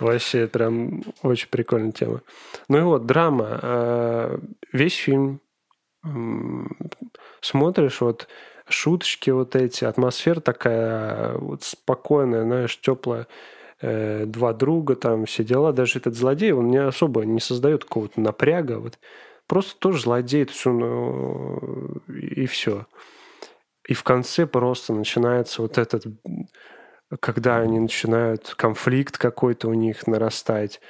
Вообще 0.00 0.46
прям 0.46 1.02
очень 1.22 1.48
прикольная 1.50 1.92
тема. 1.92 2.22
Ну 2.68 2.78
и 2.78 2.82
вот, 2.82 3.04
драма. 3.04 3.58
А, 3.62 4.40
Весь 4.72 4.94
фильм 4.94 5.40
смотришь, 7.40 8.00
вот 8.00 8.28
шуточки 8.70 9.30
вот 9.30 9.56
эти, 9.56 9.84
атмосфера 9.84 10.40
такая 10.40 11.36
вот 11.38 11.62
спокойная, 11.62 12.42
знаешь, 12.42 12.78
теплая. 12.80 13.26
Э, 13.80 14.24
Два 14.26 14.52
друга, 14.52 14.96
там 14.96 15.26
все 15.26 15.44
дела. 15.44 15.72
Даже 15.72 15.98
этот 15.98 16.14
злодей, 16.14 16.52
он 16.52 16.68
не 16.70 16.78
особо 16.78 17.24
не 17.24 17.40
создает 17.40 17.84
какого-то 17.84 18.20
напряга. 18.20 18.78
Вот. 18.78 18.98
Просто 19.46 19.78
тоже 19.78 20.02
злодей, 20.02 20.44
то 20.44 20.52
есть 20.52 20.66
он, 20.66 20.80
э, 20.82 22.18
и 22.18 22.46
все. 22.46 22.86
И 23.88 23.94
в 23.94 24.02
конце 24.02 24.46
просто 24.46 24.92
начинается 24.92 25.62
вот 25.62 25.78
этот, 25.78 26.04
когда 27.20 27.58
они 27.58 27.80
начинают, 27.80 28.54
конфликт 28.56 29.18
какой-то 29.18 29.68
у 29.68 29.74
них 29.74 30.06
нарастать, 30.06 30.80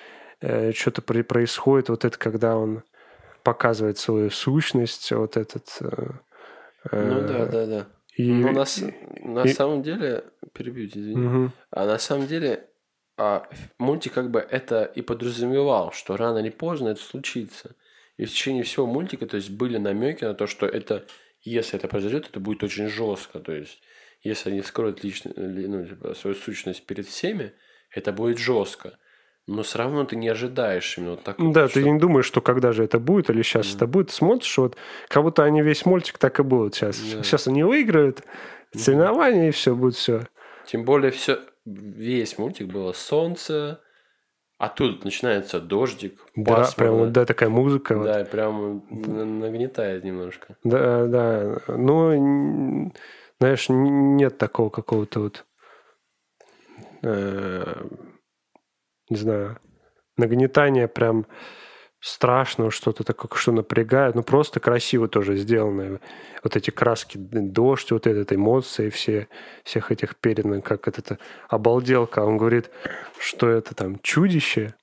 э, 0.40 0.72
что-то 0.72 1.02
при- 1.02 1.22
происходит, 1.22 1.88
вот 1.88 2.04
это, 2.04 2.18
когда 2.18 2.56
он 2.56 2.82
показывает 3.42 3.98
свою 3.98 4.30
сущность, 4.30 5.12
вот 5.12 5.36
этот... 5.36 5.68
э, 5.80 6.10
Ну 6.92 7.26
да, 7.26 7.38
э, 7.44 7.50
да, 7.50 7.66
да. 7.66 7.86
И, 8.16 8.32
Ну, 8.32 8.52
на, 8.52 8.64
с- 8.64 8.82
на 9.22 9.44
и- 9.44 9.52
самом 9.52 9.82
деле, 9.82 10.24
перебьете, 10.52 11.00
извини. 11.00 11.26
Мгм. 11.26 11.52
А 11.70 11.86
на 11.86 11.98
самом 11.98 12.26
деле, 12.26 12.68
а, 13.16 13.48
мультик 13.78 14.12
как 14.14 14.30
бы 14.30 14.40
это 14.40 14.84
и 14.84 15.02
подразумевал, 15.02 15.92
что 15.92 16.16
рано 16.16 16.38
или 16.38 16.50
поздно 16.50 16.88
это 16.88 17.00
случится. 17.02 17.76
И 18.16 18.24
в 18.24 18.30
течение 18.30 18.62
всего 18.64 18.86
мультика, 18.86 19.26
то 19.26 19.36
есть, 19.36 19.50
были 19.50 19.78
намеки 19.78 20.24
на 20.24 20.34
то, 20.34 20.46
что 20.46 20.66
это, 20.66 21.06
если 21.42 21.78
это 21.78 21.88
произойдет, 21.88 22.28
это 22.28 22.40
будет 22.40 22.62
очень 22.62 22.88
жестко. 22.88 23.38
То 23.40 23.52
есть, 23.52 23.80
если 24.22 24.50
они 24.50 24.62
скроют 24.62 25.04
лично, 25.04 25.30
ли- 25.36 25.66
ну, 25.68 25.86
типа, 25.86 26.14
свою 26.14 26.36
сущность 26.36 26.84
перед 26.86 27.06
всеми, 27.06 27.52
это 27.90 28.12
будет 28.12 28.38
жестко. 28.38 28.98
Но 29.46 29.62
все 29.62 29.78
равно 29.78 30.04
ты 30.04 30.14
не 30.16 30.28
ожидаешь 30.28 30.96
именно 30.96 31.12
вот 31.12 31.24
такого. 31.24 31.52
Да, 31.52 31.68
что- 31.68 31.80
ты 31.80 31.90
не 31.90 31.98
думаешь, 31.98 32.26
что 32.26 32.40
когда 32.40 32.72
же 32.72 32.84
это 32.84 32.98
будет 33.00 33.30
или 33.30 33.42
сейчас 33.42 33.74
это 33.74 33.86
будет. 33.86 34.10
Смотришь, 34.10 34.56
вот 34.58 34.76
как 35.08 35.22
будто 35.24 35.42
они 35.44 35.62
весь 35.62 35.84
мультик 35.86 36.18
так 36.18 36.38
и 36.38 36.42
будут 36.42 36.74
сейчас. 36.74 37.00
Да. 37.00 37.22
Сейчас 37.22 37.48
они 37.48 37.62
выиграют 37.64 38.22
соревнования, 38.76 39.48
и 39.48 39.50
все, 39.50 39.74
будет 39.74 39.94
все. 39.96 40.26
Тем 40.66 40.84
более 40.84 41.10
все, 41.10 41.40
весь 41.64 42.38
мультик 42.38 42.68
было 42.68 42.92
солнце, 42.92 43.80
а 44.58 44.68
тут 44.68 45.04
начинается 45.04 45.58
дождик, 45.58 46.20
Да, 46.36 46.68
прям 46.76 46.94
вот, 46.96 47.12
да, 47.12 47.24
такая 47.24 47.48
музыка. 47.48 47.96
вот. 47.96 48.04
Да, 48.04 48.24
прям 48.24 48.84
на- 48.90 49.24
нагнетает 49.24 50.04
немножко. 50.04 50.54
Да, 50.62 51.06
да. 51.06 51.56
Ну, 51.66 52.12
н- 52.12 52.92
знаешь, 53.40 53.66
нет 53.68 54.38
такого 54.38 54.68
какого-то 54.70 55.20
вот, 55.20 55.44
э, 57.02 57.64
не 59.10 59.16
знаю, 59.16 59.58
нагнетания 60.16 60.88
прям 60.88 61.26
страшного, 62.00 62.70
что-то 62.70 63.04
такое, 63.04 63.30
что 63.38 63.52
напрягает. 63.52 64.14
Ну, 64.14 64.22
просто 64.22 64.58
красиво 64.58 65.08
тоже 65.08 65.36
сделано. 65.36 66.00
Вот 66.42 66.56
эти 66.56 66.70
краски, 66.70 67.18
дождь, 67.18 67.90
вот 67.90 68.06
этот 68.06 68.32
эмоции 68.32 68.88
все, 68.88 69.28
всех 69.64 69.92
этих 69.92 70.16
передано, 70.16 70.62
как 70.62 70.88
это 70.88 71.18
обалделка. 71.48 72.20
Он 72.20 72.38
говорит, 72.38 72.70
что 73.18 73.48
это 73.48 73.74
там 73.74 73.98
чудище, 74.00 74.74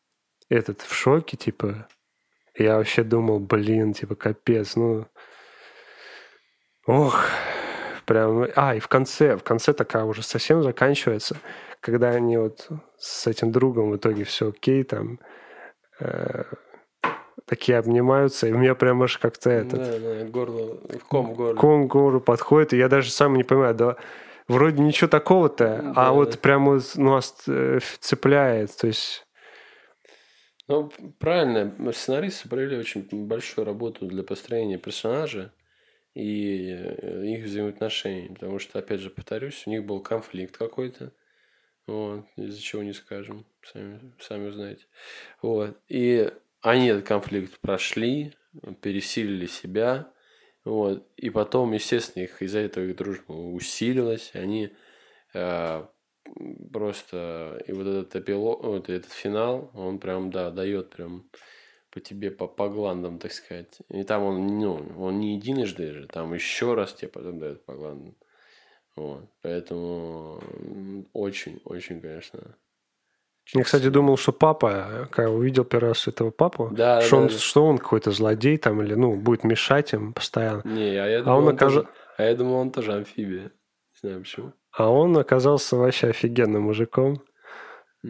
этот 0.49 0.81
в 0.81 0.93
шоке, 0.93 1.37
типа. 1.37 1.87
Я 2.55 2.77
вообще 2.77 3.03
думал, 3.03 3.39
блин, 3.39 3.93
типа, 3.93 4.15
капец, 4.15 4.75
ну... 4.75 5.07
Ох, 6.85 7.25
прям... 8.07 8.47
А, 8.55 8.73
и 8.75 8.79
в 8.79 8.87
конце, 8.87 9.37
в 9.37 9.43
конце 9.43 9.73
такая 9.73 10.05
уже 10.05 10.23
совсем 10.23 10.63
заканчивается, 10.63 11.37
когда 11.81 12.09
они 12.09 12.37
вот 12.37 12.67
с 12.97 13.27
этим 13.27 13.51
другом 13.51 13.91
в 13.91 13.97
итоге 13.97 14.23
все 14.23 14.49
окей, 14.49 14.83
там, 14.83 15.19
э, 15.99 16.43
такие 17.45 17.77
обнимаются, 17.77 18.47
и 18.47 18.51
у 18.51 18.57
меня 18.57 18.73
прям 18.73 19.03
аж 19.03 19.17
как-то 19.19 19.51
этот... 19.51 19.79
Да, 19.79 19.99
да, 19.99 20.25
горло, 20.25 20.77
ком 21.07 21.33
в 21.33 21.35
горле. 21.35 21.59
Ком 21.59 21.87
к 21.87 21.91
горлу 21.91 22.19
подходит, 22.19 22.73
и 22.73 22.77
я 22.77 22.87
даже 22.89 23.11
сам 23.11 23.35
не 23.35 23.43
понимаю, 23.43 23.75
да, 23.75 23.95
вроде 24.47 24.81
ничего 24.81 25.09
такого-то, 25.09 25.81
Да. 25.83 25.93
а 25.95 26.11
вот 26.13 26.39
прям 26.39 26.65
вот, 26.65 26.83
ну, 26.95 27.13
ост- 27.15 27.43
э, 27.47 27.79
цепляет, 27.99 28.75
то 28.77 28.87
есть... 28.87 29.23
Ну, 30.69 30.91
правильно, 31.19 31.73
сценаристы 31.93 32.49
провели 32.49 32.77
очень 32.77 33.07
большую 33.27 33.65
работу 33.65 34.05
для 34.05 34.23
построения 34.23 34.77
персонажа 34.77 35.51
и 36.17 36.71
э, 36.71 37.25
их 37.27 37.45
взаимоотношений. 37.45 38.29
Потому 38.29 38.57
что, 38.57 38.79
опять 38.79 39.01
же, 39.01 39.11
повторюсь, 39.11 39.63
у 39.67 39.69
них 39.69 39.85
был 39.85 39.99
конфликт 40.01 40.57
какой-то. 40.57 41.13
Вот, 41.85 42.25
из-за 42.35 42.59
чего 42.59 42.83
не 42.83 42.93
скажем, 42.93 43.45
сами, 43.63 44.11
сами 44.19 44.47
узнаете. 44.47 44.85
Вот. 45.41 45.77
И 45.87 46.29
они 46.61 46.87
этот 46.87 47.07
конфликт 47.07 47.59
прошли, 47.59 48.33
пересилили 48.81 49.45
себя. 49.45 50.11
Вот. 50.65 51.07
И 51.17 51.29
потом, 51.29 51.71
естественно, 51.73 52.23
их 52.23 52.41
из-за 52.41 52.59
этого 52.59 52.85
их 52.85 52.95
дружба 52.95 53.33
усилилась. 53.33 54.31
Они 54.33 54.71
э, 55.35 55.85
просто 56.73 57.63
и 57.67 57.71
вот 57.73 57.87
этот 57.87 58.15
эпилог, 58.15 58.63
вот 58.63 58.89
этот 58.89 59.11
финал, 59.11 59.69
он 59.75 59.99
прям, 59.99 60.31
да, 60.31 60.49
дает 60.49 60.89
прям 60.89 61.29
по 61.97 62.03
тебе, 62.03 62.29
по, 62.31 62.47
по 62.47 62.69
гландам, 62.69 63.17
так 63.17 63.31
сказать. 63.31 63.79
И 63.89 64.03
там 64.03 64.23
он, 64.23 64.47
ну, 64.59 64.81
он 64.99 65.19
не 65.19 65.35
единожды 65.35 65.91
же, 65.93 66.07
там 66.07 66.33
еще 66.33 66.75
раз 66.75 66.93
тебе 66.93 67.07
потом 67.09 67.39
дает 67.39 67.65
по 67.65 67.73
гландам. 67.73 68.13
Вот. 68.95 69.23
Поэтому 69.41 70.39
очень, 71.13 71.59
очень, 71.65 71.99
конечно. 72.01 72.39
Я, 73.53 73.63
кстати, 73.63 73.89
думал, 73.89 74.17
что 74.17 74.31
папа, 74.33 75.07
когда 75.11 75.31
увидел 75.31 75.63
первый 75.63 75.89
раз 75.89 76.07
этого 76.07 76.31
папу, 76.31 76.69
Да, 76.71 77.01
что, 77.01 77.15
да, 77.17 77.21
он, 77.23 77.27
да. 77.29 77.33
что 77.37 77.65
он 77.65 77.77
какой-то 77.77 78.11
злодей 78.11 78.57
там, 78.57 78.81
или, 78.81 78.93
ну, 78.93 79.15
будет 79.15 79.43
мешать 79.43 79.93
им 79.93 80.13
постоянно. 80.13 80.61
Не, 80.65 80.97
а 80.97 81.07
я 81.07 81.19
А 81.19 81.23
думал, 81.23 81.37
он, 81.39 81.43
он 81.47 81.55
окажи- 81.55 81.81
тоже, 81.81 81.89
а 82.17 82.23
я 82.23 82.35
думал, 82.35 82.55
он 82.55 82.71
тоже 82.71 82.93
амфибия. 82.93 83.43
Не 83.43 83.99
знаю 84.01 84.19
почему. 84.21 84.53
А 84.71 84.91
он 84.91 85.17
оказался 85.17 85.77
вообще 85.77 86.07
офигенным 86.09 86.63
мужиком. 86.63 87.23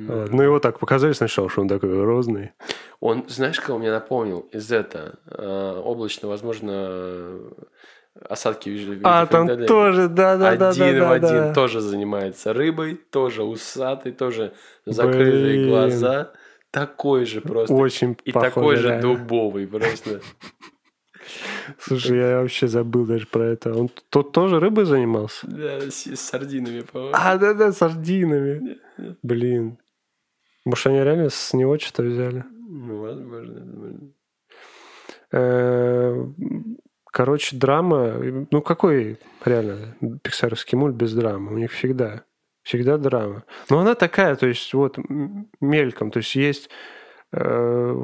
Вот. 0.06 0.32
Ну, 0.32 0.44
его 0.44 0.60
так 0.60 0.80
показали 0.80 1.14
сначала, 1.14 1.50
что 1.50 1.62
он 1.62 1.68
такой 1.68 1.90
грозный. 1.90 2.52
Он, 3.00 3.26
знаешь, 3.28 3.60
кого 3.60 3.80
мне 3.80 3.92
напомнил 3.92 4.42
из 4.52 4.72
это? 4.72 5.16
э, 5.26 5.82
облачно, 5.84 6.28
возможно, 6.28 7.40
осадки 8.30 8.70
в 8.70 9.02
А, 9.04 9.26
там 9.26 9.66
тоже, 9.66 10.08
да-да-да. 10.08 10.70
один 10.70 11.04
в 11.04 11.12
один 11.12 11.30
да. 11.30 11.54
тоже 11.54 11.82
занимается 11.82 12.54
рыбой, 12.54 12.96
тоже 12.96 13.44
усатый, 13.44 14.12
тоже 14.12 14.54
закрытые 14.86 15.58
Блин. 15.58 15.70
глаза. 15.70 16.32
Такой 16.70 17.26
же 17.26 17.42
просто. 17.42 17.74
Очень 17.74 18.18
и 18.24 18.32
похоже, 18.32 18.50
такой 18.54 18.76
же 18.76 18.88
реально. 18.90 19.02
дубовый 19.02 19.68
просто. 19.68 20.22
Слушай, 21.80 22.18
я 22.18 22.42
вообще 22.42 22.68
забыл 22.68 23.06
даже 23.06 23.26
про 23.28 23.46
это. 23.46 23.74
Он 23.74 23.90
тут 24.10 24.32
тоже 24.32 24.60
рыбой 24.60 24.86
занимался? 24.86 25.48
Да, 25.48 25.82
с, 25.90 26.06
с 26.06 26.20
сардинами, 26.20 26.82
по-моему. 26.82 27.14
А, 27.18 27.38
да-да, 27.38 27.72
сардинами. 27.72 28.78
Блин. 29.24 29.78
Может, 30.68 30.88
они 30.88 31.02
реально 31.02 31.30
с 31.30 31.54
него 31.54 31.78
что-то 31.80 32.04
взяли? 32.04 32.44
Ну, 32.70 33.02
возможно. 33.02 34.12
Э, 35.32 36.26
Короче, 37.10 37.56
драма... 37.56 38.46
Ну, 38.52 38.62
какой 38.62 39.18
реально 39.46 39.96
пиксаровский 40.22 40.78
мульт 40.78 40.96
без 40.96 41.14
драмы? 41.14 41.54
У 41.54 41.58
них 41.58 41.72
всегда. 41.72 42.24
Всегда 42.64 42.98
драма. 42.98 43.44
Но 43.70 43.80
она 43.80 43.96
такая, 43.96 44.36
то 44.36 44.46
есть, 44.46 44.74
вот, 44.74 44.98
мельком. 45.62 46.12
То 46.12 46.18
есть, 46.18 46.36
есть 46.36 46.70
э, 47.32 48.04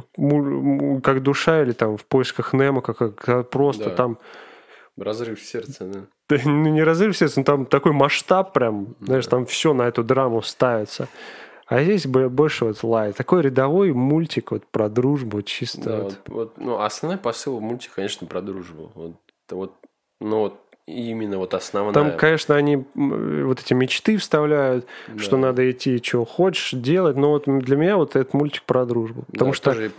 как 1.04 1.22
душа 1.22 1.62
или 1.64 1.74
там 1.74 1.98
в 1.98 2.06
поисках 2.06 2.54
Немо, 2.54 2.82
как, 2.82 3.16
как 3.16 3.50
просто 3.50 3.90
Да. 3.90 3.96
там 3.96 4.20
Разрыв 4.98 5.42
сердца, 5.42 5.86
да. 5.86 6.00
Да, 6.30 6.38
ну, 6.46 6.70
не 6.70 6.82
разрыв 6.84 7.18
сердца, 7.18 7.40
но 7.42 7.44
там 7.44 7.66
такой 7.66 7.92
масштаб 7.92 8.54
прям, 8.54 8.96
знаешь, 9.02 9.26
Да. 9.26 9.32
там 9.32 9.46
все 9.46 9.74
на 9.74 9.84
эту 9.84 10.04
драму 10.04 10.42
ставится. 10.42 11.10
А 11.74 11.84
здесь 11.84 12.06
бо- 12.06 12.30
больше 12.30 12.66
вот 12.66 12.84
лай. 12.84 13.14
Такой 13.14 13.42
рядовой 13.42 13.94
мультик 13.94 14.52
вот 14.52 14.64
про 14.68 14.90
дружбу, 14.90 15.42
чисто 15.42 15.82
Да, 15.82 15.98
вот. 16.04 16.20
вот, 16.28 16.58
ну, 16.58 16.80
основной 16.80 17.18
посыл 17.18 17.58
в 17.58 17.62
мультике, 17.62 17.92
конечно, 17.96 18.28
про 18.28 18.42
дружбу. 18.44 18.92
Вот, 18.94 19.14
вот, 19.50 19.74
ну, 20.22 20.38
вот 20.42 20.62
именно 20.86 21.40
вот 21.40 21.56
основная. 21.56 21.94
Там, 21.94 22.16
конечно, 22.16 22.56
они 22.56 22.86
вот 22.94 23.60
эти 23.60 23.74
мечты 23.74 24.18
вставляют, 24.18 24.86
что 25.18 25.32
Да. 25.32 25.48
надо 25.48 25.72
идти, 25.72 26.00
чего 26.00 26.26
хочешь 26.26 26.80
делать. 26.80 27.18
Но 27.18 27.32
вот 27.32 27.46
для 27.46 27.76
меня 27.76 27.98
вот 27.98 28.16
этот 28.16 28.36
мультик 28.36 28.62
про 28.66 28.86
дружбу. 28.86 29.24
Потому 29.32 29.50
Да, 29.50 29.56
что 29.56 29.72
тоже 29.72 29.92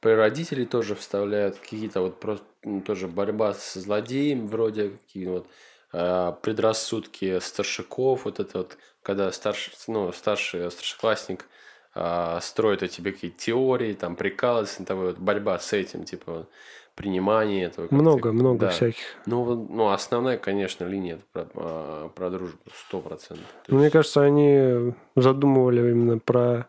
про 0.00 0.16
родителей 0.16 0.64
тоже 0.64 0.94
вставляют 0.94 1.58
какие-то 1.58 2.00
вот 2.00 2.20
просто 2.20 2.46
ну, 2.64 2.80
тоже 2.80 3.06
борьба 3.06 3.52
с 3.52 3.74
злодеем 3.74 4.46
вроде 4.46 4.90
какие 4.90 5.26
вот 5.26 5.46
а, 5.92 6.32
предрассудки 6.32 7.38
старшаков 7.40 8.24
вот 8.24 8.40
это 8.40 8.58
вот 8.58 8.78
когда 9.08 9.32
старший 9.32 9.72
ну 9.86 10.12
старший 10.12 10.70
старшеклассник 10.70 11.46
а, 11.94 12.40
строит 12.42 12.82
о 12.82 12.88
тебе 12.88 13.12
какие-то 13.12 13.38
теории 13.38 13.94
там 13.94 14.16
прикалывается 14.16 14.84
тобой 14.84 15.06
вот 15.06 15.18
борьба 15.18 15.58
с 15.58 15.72
этим 15.72 16.04
типа 16.04 16.46
принимание 16.94 17.64
этого 17.64 17.88
много, 17.90 18.32
много 18.32 18.66
Да. 18.66 18.68
всяких. 18.68 19.00
ну 19.24 19.66
ну 19.70 19.88
основная 19.88 20.36
конечно 20.36 20.84
линия 20.84 21.14
это 21.14 21.24
про, 21.32 21.48
а, 21.54 22.08
про 22.10 22.28
дружбу 22.28 22.58
сто 22.86 23.00
процентов 23.00 23.46
То 23.64 23.74
Мне 23.74 23.84
есть- 23.84 23.92
кажется, 23.94 24.20
они 24.20 24.92
задумывали 25.16 25.90
именно 25.90 26.18
про 26.18 26.66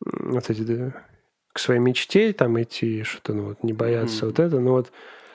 вот 0.00 0.48
эти 0.50 0.60
да, 0.60 0.92
к 1.52 1.58
своей 1.58 1.80
мечте 1.80 2.32
там 2.34 2.62
идти, 2.62 3.02
что-то 3.02 3.32
ну, 3.32 3.42
вот, 3.48 3.64
не 3.64 3.72
бояться 3.72 4.26
Мгм. 4.26 4.26
вот 4.26 4.38
это. 4.38 4.60
Но 4.60 4.70
вот 4.74 4.92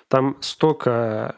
там 0.07 0.37
столько 0.39 1.35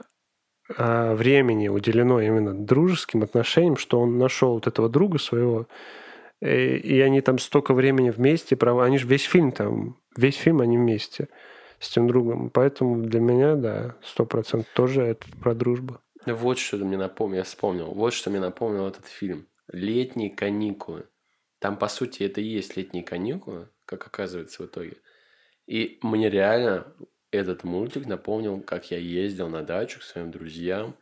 времени 0.68 1.68
уделено 1.68 2.22
именно 2.22 2.54
дружеским 2.54 3.24
отношениям, 3.24 3.78
что 3.78 4.00
он 4.00 4.18
нашел 4.18 4.54
вот 4.54 4.68
этого 4.68 4.90
друга 4.90 5.20
своего, 5.20 5.68
и, 6.42 6.48
и 6.48 7.00
они 7.02 7.22
там 7.22 7.40
столько 7.40 7.74
времени 7.74 8.10
вместе. 8.10 8.58
Они 8.60 8.98
же 8.98 9.08
весь 9.08 9.24
фильм 9.24 9.52
там, 9.52 9.98
весь 10.18 10.36
фильм 10.36 10.62
они 10.62 10.78
вместе 10.78 11.30
с 11.80 11.90
тем 11.90 12.08
другом. 12.08 12.50
Поэтому 12.50 13.04
для 13.04 13.20
меня, 13.20 13.56
да, 13.56 13.96
сто 14.04 14.26
процентов 14.26 14.68
тоже 14.74 15.04
это 15.04 15.26
про 15.42 15.54
дружбу. 15.54 16.00
Вот 16.26 16.58
что 16.58 16.78
мне 16.78 16.98
напомнил, 16.98 17.38
я 17.38 17.44
вспомнил. 17.44 17.94
Вот 17.94 18.14
что 18.14 18.30
мне 18.32 18.40
напомнил 18.40 18.88
этот 18.88 19.06
фильм. 19.06 19.48
Летние 19.72 20.32
каникулы. 20.32 21.08
Там, 21.60 21.78
по 21.78 21.88
сути, 21.88 22.24
это 22.24 22.42
и 22.42 22.46
есть 22.46 22.76
летние 22.78 23.04
каникулы, 23.04 23.70
как 23.86 24.06
оказывается 24.08 24.64
в 24.64 24.66
итоге. 24.66 24.98
И 25.68 26.00
мне 26.02 26.30
реально 26.30 26.94
этот 27.32 27.64
мультик 27.64 28.06
напомнил, 28.06 28.62
как 28.62 28.92
я 28.92 28.98
ездил 28.98 29.50
на 29.50 29.62
дачу 29.64 30.00
к 30.00 30.04
своим 30.04 30.32
друзьям 30.32 30.96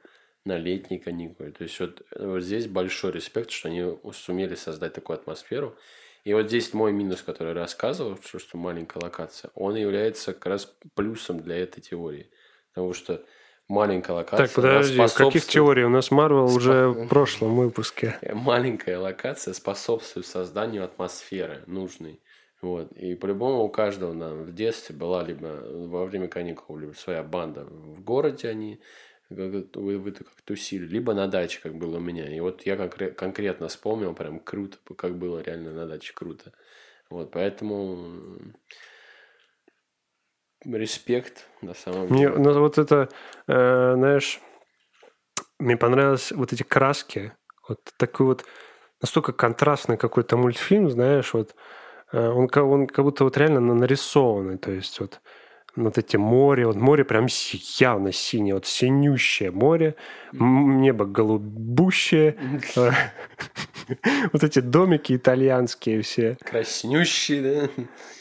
на 0.45 0.57
летние 0.57 0.99
каникулы. 0.99 1.51
То 1.51 1.63
есть 1.63 1.79
вот, 1.79 2.01
вот 2.17 2.41
здесь 2.41 2.67
большой 2.67 3.11
респект, 3.11 3.51
что 3.51 3.69
они 3.69 3.97
сумели 4.13 4.55
создать 4.55 4.93
такую 4.93 5.15
атмосферу. 5.19 5.75
И 6.23 6.33
вот 6.33 6.47
здесь 6.47 6.73
мой 6.73 6.93
минус, 6.93 7.21
который 7.21 7.53
рассказывал, 7.53 8.17
что, 8.23 8.39
что 8.39 8.57
маленькая 8.57 8.99
локация, 9.03 9.51
он 9.55 9.75
является 9.75 10.33
как 10.33 10.45
раз 10.45 10.73
плюсом 10.95 11.41
для 11.41 11.57
этой 11.57 11.81
теории. 11.81 12.29
Потому 12.73 12.93
что 12.93 13.23
маленькая 13.67 14.13
локация... 14.13 14.47
Так, 14.47 14.55
подожди, 14.55 14.93
в 14.93 14.97
каких 14.97 15.09
способствует- 15.11 15.47
теорий? 15.47 15.83
У 15.83 15.89
нас 15.89 16.11
Марвел 16.11 16.47
Спа- 16.47 16.55
уже 16.55 16.87
в 16.87 17.07
прошлом 17.07 17.55
выпуске. 17.57 18.17
маленькая 18.33 18.97
локация 18.99 19.53
способствует 19.53 20.25
созданию 20.25 20.85
атмосферы 20.85 21.63
нужной. 21.67 22.21
Вот. 22.63 22.93
И 22.93 23.13
по-любому 23.15 23.63
у 23.63 23.69
каждого 23.69 24.13
нам 24.13 24.43
в 24.43 24.55
детстве 24.55 24.95
была 24.95 25.21
либо 25.21 25.47
во 25.87 26.05
время 26.05 26.29
каникул 26.29 26.77
либо 26.77 26.93
своя 26.93 27.21
банда 27.21 27.65
в 27.65 28.01
городе 28.01 28.47
они 28.47 28.79
как- 29.27 29.75
вы, 29.75 29.99
вы 29.99 30.11
как 30.13 30.29
тусили, 30.45 30.85
либо 30.85 31.13
на 31.13 31.27
даче, 31.27 31.59
как 31.61 31.75
было 31.75 31.97
у 31.97 31.99
меня. 31.99 32.33
И 32.33 32.39
вот 32.39 32.65
я 32.65 32.75
конкре- 32.75 33.11
конкретно 33.11 33.67
вспомнил, 33.67 34.13
прям 34.13 34.39
круто, 34.39 34.77
как 34.95 35.17
было 35.17 35.41
реально 35.41 35.73
на 35.73 35.87
даче 35.87 36.13
круто. 36.13 36.53
Вот, 37.09 37.31
поэтому 37.31 38.37
респект 40.63 41.45
на 41.61 41.73
самом 41.73 42.07
Мне 42.07 42.29
деле. 42.29 42.39
ну, 42.39 42.59
вот 42.61 42.77
это, 42.77 43.09
э, 43.47 43.93
знаешь, 43.95 44.39
мне 45.59 45.75
понравились 45.75 46.31
вот 46.31 46.53
эти 46.53 46.63
краски. 46.63 47.33
Вот 47.67 47.81
такой 47.97 48.25
вот 48.27 48.45
настолько 49.01 49.33
контрастный 49.33 49.97
какой-то 49.97 50.37
мультфильм, 50.37 50.89
знаешь, 50.89 51.33
вот 51.33 51.55
он, 52.19 52.47
ка- 52.47 52.63
он 52.63 52.87
как 52.87 53.03
будто 53.05 53.23
вот 53.23 53.37
реально 53.37 53.59
на- 53.59 53.73
нарисованный, 53.75 54.57
то 54.57 54.71
есть 54.71 54.99
вот 54.99 55.19
вот 55.75 55.97
эти 55.97 56.17
море, 56.17 56.67
вот 56.67 56.75
море 56.75 57.03
прям 57.03 57.25
явно 57.79 58.11
синее, 58.11 58.53
вот 58.53 58.67
синющее 58.67 59.49
море, 59.49 59.95
небо 60.31 61.05
голубущее, 61.05 62.37
э, 62.75 62.91
вот 64.33 64.43
эти 64.43 64.59
домики 64.59 65.15
итальянские 65.15 66.03
все, 66.03 66.37
Краснющий, 66.43 67.41
да? 67.41 67.69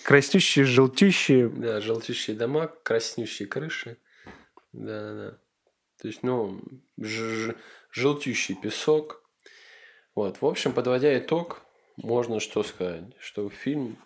краснющие, 0.02 0.64
желтющие, 0.64 1.48
Да, 1.50 1.80
желтющие 1.82 2.34
дома, 2.34 2.70
краснющие 2.82 3.46
крыши. 3.46 3.98
Да, 4.72 5.00
да, 5.00 5.14
да. 5.14 5.30
То 6.00 6.08
есть, 6.08 6.22
ну, 6.22 6.58
желтющий 7.90 8.54
песок. 8.54 9.22
Вот, 10.14 10.40
в 10.40 10.46
общем, 10.46 10.72
подводя 10.72 11.16
итог, 11.18 11.60
можно 12.02 12.40
что 12.40 12.62
сказать, 12.62 13.04
что 13.18 13.48
фильм 13.48 13.96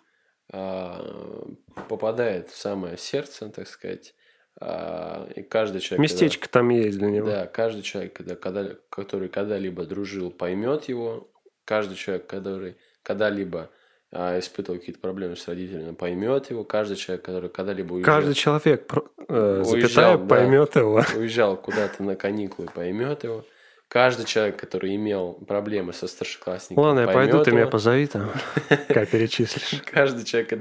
а, 0.51 1.47
попадает 1.89 2.49
в 2.49 2.55
самое 2.55 2.97
сердце, 2.97 3.49
так 3.49 3.67
сказать, 3.67 4.13
а, 4.59 5.27
и 5.35 5.41
каждый 5.43 5.81
человек... 5.81 6.09
когда- 6.09 6.25
местечко 6.25 6.49
там 6.49 6.69
есть 6.69 6.97
для 6.97 7.09
него. 7.09 7.27
да, 7.27 7.45
каждый 7.47 7.81
человек, 7.83 8.13
когда, 8.13 8.35
когда, 8.35 8.69
который 8.89 9.29
когда-либо 9.29 9.85
дружил, 9.85 10.31
поймет 10.31 10.85
его. 10.85 11.29
Каждый 11.65 11.95
человек, 11.95 12.27
который 12.27 12.77
когда-либо 13.03 13.69
а, 14.11 14.39
испытывал 14.39 14.79
какие-то 14.79 15.01
проблемы 15.01 15.35
с 15.35 15.47
родителями, 15.47 15.93
поймет 15.93 16.49
его. 16.49 16.63
Каждый 16.63 16.95
человек, 16.95 17.25
который 17.25 17.49
когда-либо 17.49 17.93
уезжал, 17.93 18.15
Каждый 18.15 18.33
человек, 18.35 18.93
э, 19.27 19.63
Уезжал, 19.65 19.65
запятая, 19.65 20.17
да. 20.17 20.25
поймет 20.25 20.75
его. 20.75 21.03
уезжал 21.15 21.57
куда-то 21.57 22.03
на 22.03 22.15
каникулы, 22.15 22.69
поймет 22.73 23.25
его. 23.25 23.43
Каждый 23.89 24.25
человек, 24.25 24.57
который 24.59 24.95
имел 24.95 25.33
проблемы 25.47 25.93
со 25.93 26.07
старшеклассниками, 26.07 26.83
Ладно, 26.83 26.99
я 27.01 27.07
пойду, 27.07 27.43
ты 27.43 27.51
его. 27.51 27.59
меня 27.59 27.67
позови 27.67 28.07
там, 28.07 28.31
как 28.89 29.09
перечислишь. 29.09 29.81
Каждый 29.83 30.25
человек, 30.25 30.53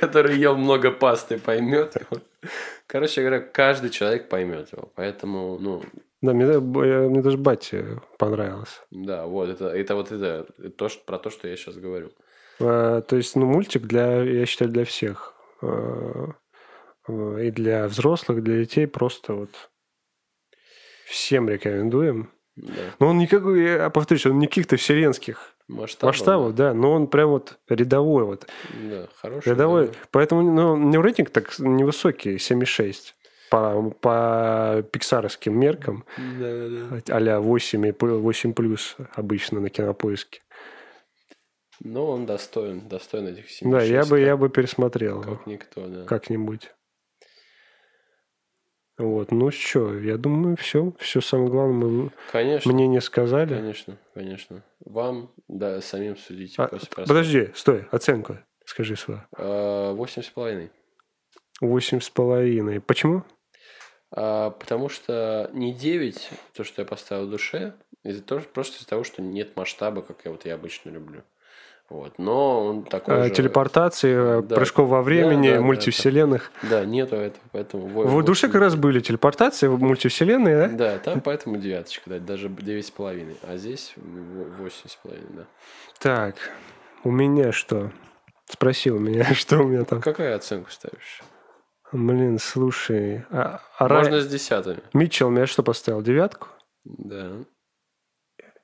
который 0.00 0.36
ел 0.38 0.56
много 0.56 0.90
пасты, 0.90 1.38
поймет 1.38 1.94
его. 1.94 2.20
Короче 2.86 3.20
говоря, 3.20 3.40
каждый 3.40 3.90
человек 3.90 4.28
поймет 4.28 4.72
его. 4.72 4.90
Поэтому, 4.96 5.58
ну, 5.60 5.82
Да, 6.22 6.32
мне, 6.32 6.58
мне 6.58 7.22
даже 7.22 7.38
батя 7.38 8.02
понравилось. 8.18 8.82
Да, 8.90 9.26
вот 9.26 9.48
это, 9.48 9.68
это 9.68 9.94
вот 9.94 10.10
это, 10.12 10.46
то, 10.76 10.88
что, 10.88 11.04
про 11.04 11.18
то, 11.18 11.30
что 11.30 11.46
я 11.48 11.56
сейчас 11.56 11.76
говорю. 11.76 12.10
Э, 12.60 13.00
То 13.06 13.16
есть, 13.16 13.36
ну, 13.36 13.46
мультик 13.46 13.82
для, 13.82 14.22
я 14.22 14.44
считаю, 14.46 14.70
для 14.72 14.84
всех. 14.84 15.34
Э, 15.62 16.26
э, 17.08 17.44
И 17.46 17.50
для 17.52 17.86
взрослых, 17.86 18.42
для 18.42 18.58
детей 18.58 18.86
просто 18.86 19.34
вот 19.34 19.50
всем 21.06 21.48
рекомендуем. 21.48 22.30
Да. 22.56 22.72
Но 23.00 23.08
он 23.08 23.18
никакой, 23.18 23.62
я 23.64 23.90
повторюсь, 23.90 24.26
он 24.26 24.38
не 24.38 24.46
каких-то 24.46 24.76
вселенских 24.76 25.54
Масштаб. 25.66 26.08
масштабов, 26.08 26.54
да, 26.54 26.72
но 26.72 26.92
он 26.92 27.08
прям 27.08 27.30
вот 27.30 27.58
рядовой 27.68 28.24
вот. 28.24 28.46
Да, 28.90 29.08
хороший. 29.16 29.48
Рядовой. 29.48 29.86
да. 29.88 29.92
Поэтому 30.12 30.42
ну, 30.42 30.72
у 30.74 30.76
него 30.76 31.02
рейтинг 31.02 31.30
так 31.30 31.58
невысокий, 31.58 32.36
7,6 32.36 33.14
по, 33.50 33.90
по 34.00 34.84
пиксаровским 34.92 35.58
меркам. 35.58 36.04
Да, 36.16 36.68
да. 36.68 37.14
а-ля 37.16 37.40
8, 37.40 37.86
и 37.86 37.90
пл- 37.90 38.18
8 38.20 38.52
плюс 38.52 38.96
обычно 39.14 39.60
на 39.60 39.68
кинопоиске. 39.68 40.40
Но 41.80 42.06
он 42.06 42.24
достоин, 42.24 42.88
достоин 42.88 43.26
этих 43.26 43.50
7 43.50 43.68
Да, 43.70 43.82
я 43.82 44.04
бы, 44.04 44.20
я 44.20 44.36
бы 44.36 44.48
пересмотрел 44.48 45.22
Как 45.22 45.46
никто, 45.46 45.86
да. 45.88 46.04
как-нибудь. 46.04 46.70
Вот, 48.96 49.32
ну 49.32 49.50
что, 49.50 49.98
я 49.98 50.16
думаю, 50.16 50.56
все. 50.56 50.92
Все 51.00 51.20
самое 51.20 51.50
главное 51.50 51.88
мы 51.88 52.10
Конечно, 52.30 52.72
мнение 52.72 53.00
сказали. 53.00 53.54
конечно, 53.54 53.98
конечно. 54.14 54.62
Вам, 54.84 55.32
да, 55.48 55.80
самим 55.80 56.16
судить 56.16 56.54
А, 56.58 56.68
после 56.68 56.88
подожди, 57.04 57.50
стой, 57.54 57.86
оценку 57.90 58.38
скажи 58.64 58.94
свою. 58.96 59.22
А, 59.36 59.92
Восемь 59.94 60.22
с 60.22 60.28
половиной. 60.30 60.70
Восемь 61.60 62.00
с 62.00 62.08
половиной. 62.08 62.80
Почему? 62.80 63.24
А, 64.12 64.50
потому 64.50 64.88
что 64.88 65.50
не 65.52 65.72
9, 65.74 66.30
то, 66.52 66.62
что 66.62 66.82
я 66.82 66.86
поставил 66.86 67.26
в 67.26 67.30
душе, 67.30 67.74
из-за 68.04 68.22
того, 68.22 68.42
просто 68.52 68.76
из-за 68.76 68.86
того, 68.88 69.02
что 69.02 69.22
нет 69.22 69.56
масштаба, 69.56 70.02
как 70.02 70.24
я 70.24 70.30
вот 70.30 70.44
я 70.44 70.54
обычно 70.54 70.90
люблю. 70.90 71.22
Вот. 71.94 72.14
Но 72.18 72.66
он 72.66 72.82
такой 72.82 73.14
А, 73.20 73.24
же... 73.24 73.30
Телепортации, 73.30 74.42
Да. 74.42 74.56
прожков 74.56 74.88
во 74.88 75.00
времени, 75.00 75.46
Да, 75.46 75.54
да, 75.54 75.60
да, 75.60 75.64
мультивселенных. 75.64 76.50
Да, 76.68 76.84
нету 76.84 77.14
этого, 77.14 77.40
поэтому... 77.52 77.86
во- 77.86 78.02
В 78.02 78.24
душе 78.24 78.48
как 78.48 78.60
раз 78.62 78.74
были 78.74 78.98
телепортации 78.98 79.68
в 79.68 79.78
мультивселенной, 79.80 80.54
да? 80.56 80.68
Да, 80.68 80.98
там 80.98 81.20
поэтому 81.20 81.56
девяточка, 81.56 82.10
да, 82.10 82.18
даже 82.18 82.48
девять 82.48 82.86
с 82.86 82.90
половиной, 82.90 83.36
а 83.44 83.56
здесь 83.58 83.92
в- 83.94 84.56
восемь 84.60 84.88
с 84.88 84.96
половиной, 84.96 85.28
да. 85.36 85.44
Так, 86.00 86.34
у 87.04 87.12
меня 87.12 87.52
что? 87.52 87.92
Спроси 88.50 88.90
у 88.90 88.98
меня, 88.98 89.24
что 89.34 89.58
у 89.60 89.68
меня 89.68 89.84
там. 89.84 90.00
Какую 90.02 90.34
оценку 90.34 90.72
ставишь? 90.72 91.22
Блин, 91.92 92.40
слушай. 92.40 93.24
А, 93.30 93.60
а 93.78 93.86
Рай- 93.86 94.02
Можно 94.02 94.20
с 94.20 94.26
десятыми. 94.26 94.80
Митчелл 94.94 95.30
меня 95.30 95.46
что 95.46 95.62
поставил? 95.62 96.02
Девятку? 96.02 96.48
Да. 96.84 97.36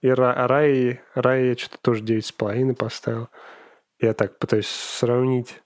И 0.00 0.08
а 0.08 0.14
Рай, 0.16 1.00
Рай 1.14 1.48
я 1.48 1.56
что-то 1.56 1.78
тоже 1.78 2.02
девять 2.02 2.26
с 2.26 2.32
половиной 2.32 2.74
поставил. 2.74 3.28
Я 3.98 4.14
так 4.14 4.38
пытаюсь 4.38 4.68
сравнить. 4.68 5.60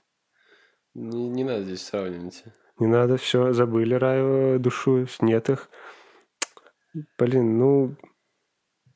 Не, 0.95 1.29
не 1.29 1.45
надо 1.45 1.65
здесь 1.65 1.85
сравнивать. 1.87 2.45
Не 2.81 2.89
надо, 2.89 3.17
все, 3.17 3.53
забыли 3.53 3.95
Раю 3.95 4.59
душу, 4.59 5.07
нет 5.21 5.49
их. 5.51 5.71
Блин, 7.19 7.59
ну, 7.59 7.97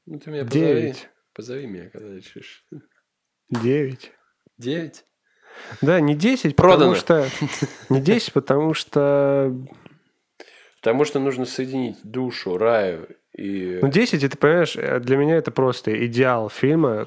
Ну, 0.06 0.18
ты 0.18 0.30
меня 0.30 0.44
позови. 0.44 0.66
девять. 0.66 1.08
Позови 1.34 1.66
меня, 1.66 1.88
когда 1.90 2.14
решишь. 2.16 2.66
Девять. 3.48 4.12
Девять? 4.56 5.04
Да, 5.82 6.00
не 6.00 6.14
10, 6.16 6.56
Продано. 6.56 6.94
потому 6.94 6.94
что... 6.94 7.28
Не 7.88 8.00
10, 8.00 8.32
потому 8.32 8.74
что... 8.74 9.54
Потому 10.76 11.04
что 11.04 11.18
нужно 11.20 11.44
соединить 11.44 11.98
душу, 12.02 12.56
раю 12.56 13.08
и... 13.36 13.78
Ну, 13.82 13.88
10, 13.88 14.24
это, 14.24 14.36
понимаешь, 14.36 14.76
э, 14.76 15.00
для 15.00 15.16
меня 15.16 15.36
это 15.36 15.50
просто 15.50 16.06
идеал 16.06 16.48
фильма. 16.50 17.06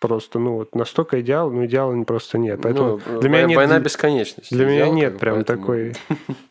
Просто, 0.00 0.38
ну, 0.38 0.54
вот 0.54 0.76
настолько 0.76 1.20
идеал, 1.20 1.50
но 1.50 1.66
идеала 1.66 2.00
просто 2.04 2.38
нет. 2.38 2.60
Поэтому 2.62 3.00
Ну, 3.04 3.20
для 3.20 3.28
меня 3.28 3.46
нет... 3.46 3.56
Война 3.56 3.80
бесконечности. 3.80 4.54
Для 4.54 4.64
меня 4.64 4.82
Идеал, 4.84 4.92
нет 4.94 5.18
прям 5.18 5.44
поэтому- 5.44 5.60
такой. 5.60 5.94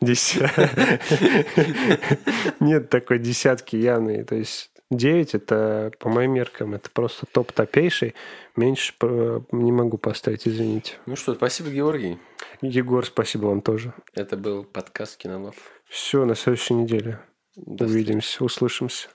Нет 2.60 2.90
такой 2.90 3.18
десятки 3.18 3.76
явной. 3.76 4.24
То 4.24 4.34
есть 4.34 4.70
9 4.90 5.34
это, 5.34 5.92
по 5.98 6.08
моим 6.08 6.32
меркам, 6.32 6.74
это 6.74 6.90
просто 6.90 7.26
топ 7.32 7.52
топейший. 7.52 8.14
Меньше 8.56 8.92
э, 9.02 9.40
не 9.52 9.72
могу 9.72 9.98
поставить, 9.98 10.46
извините. 10.46 10.94
Ну 11.06 11.16
что, 11.16 11.34
спасибо, 11.34 11.70
Георгий. 11.70 12.18
Егор, 12.60 13.04
спасибо 13.06 13.46
вам 13.46 13.62
тоже. 13.62 13.92
Это 14.14 14.36
был 14.36 14.64
подкаст 14.64 15.16
Кинолов. 15.16 15.54
Все, 15.88 16.24
на 16.24 16.34
следующей 16.34 16.74
неделе. 16.74 17.20
Увидимся, 17.66 18.44
услышимся. 18.44 19.08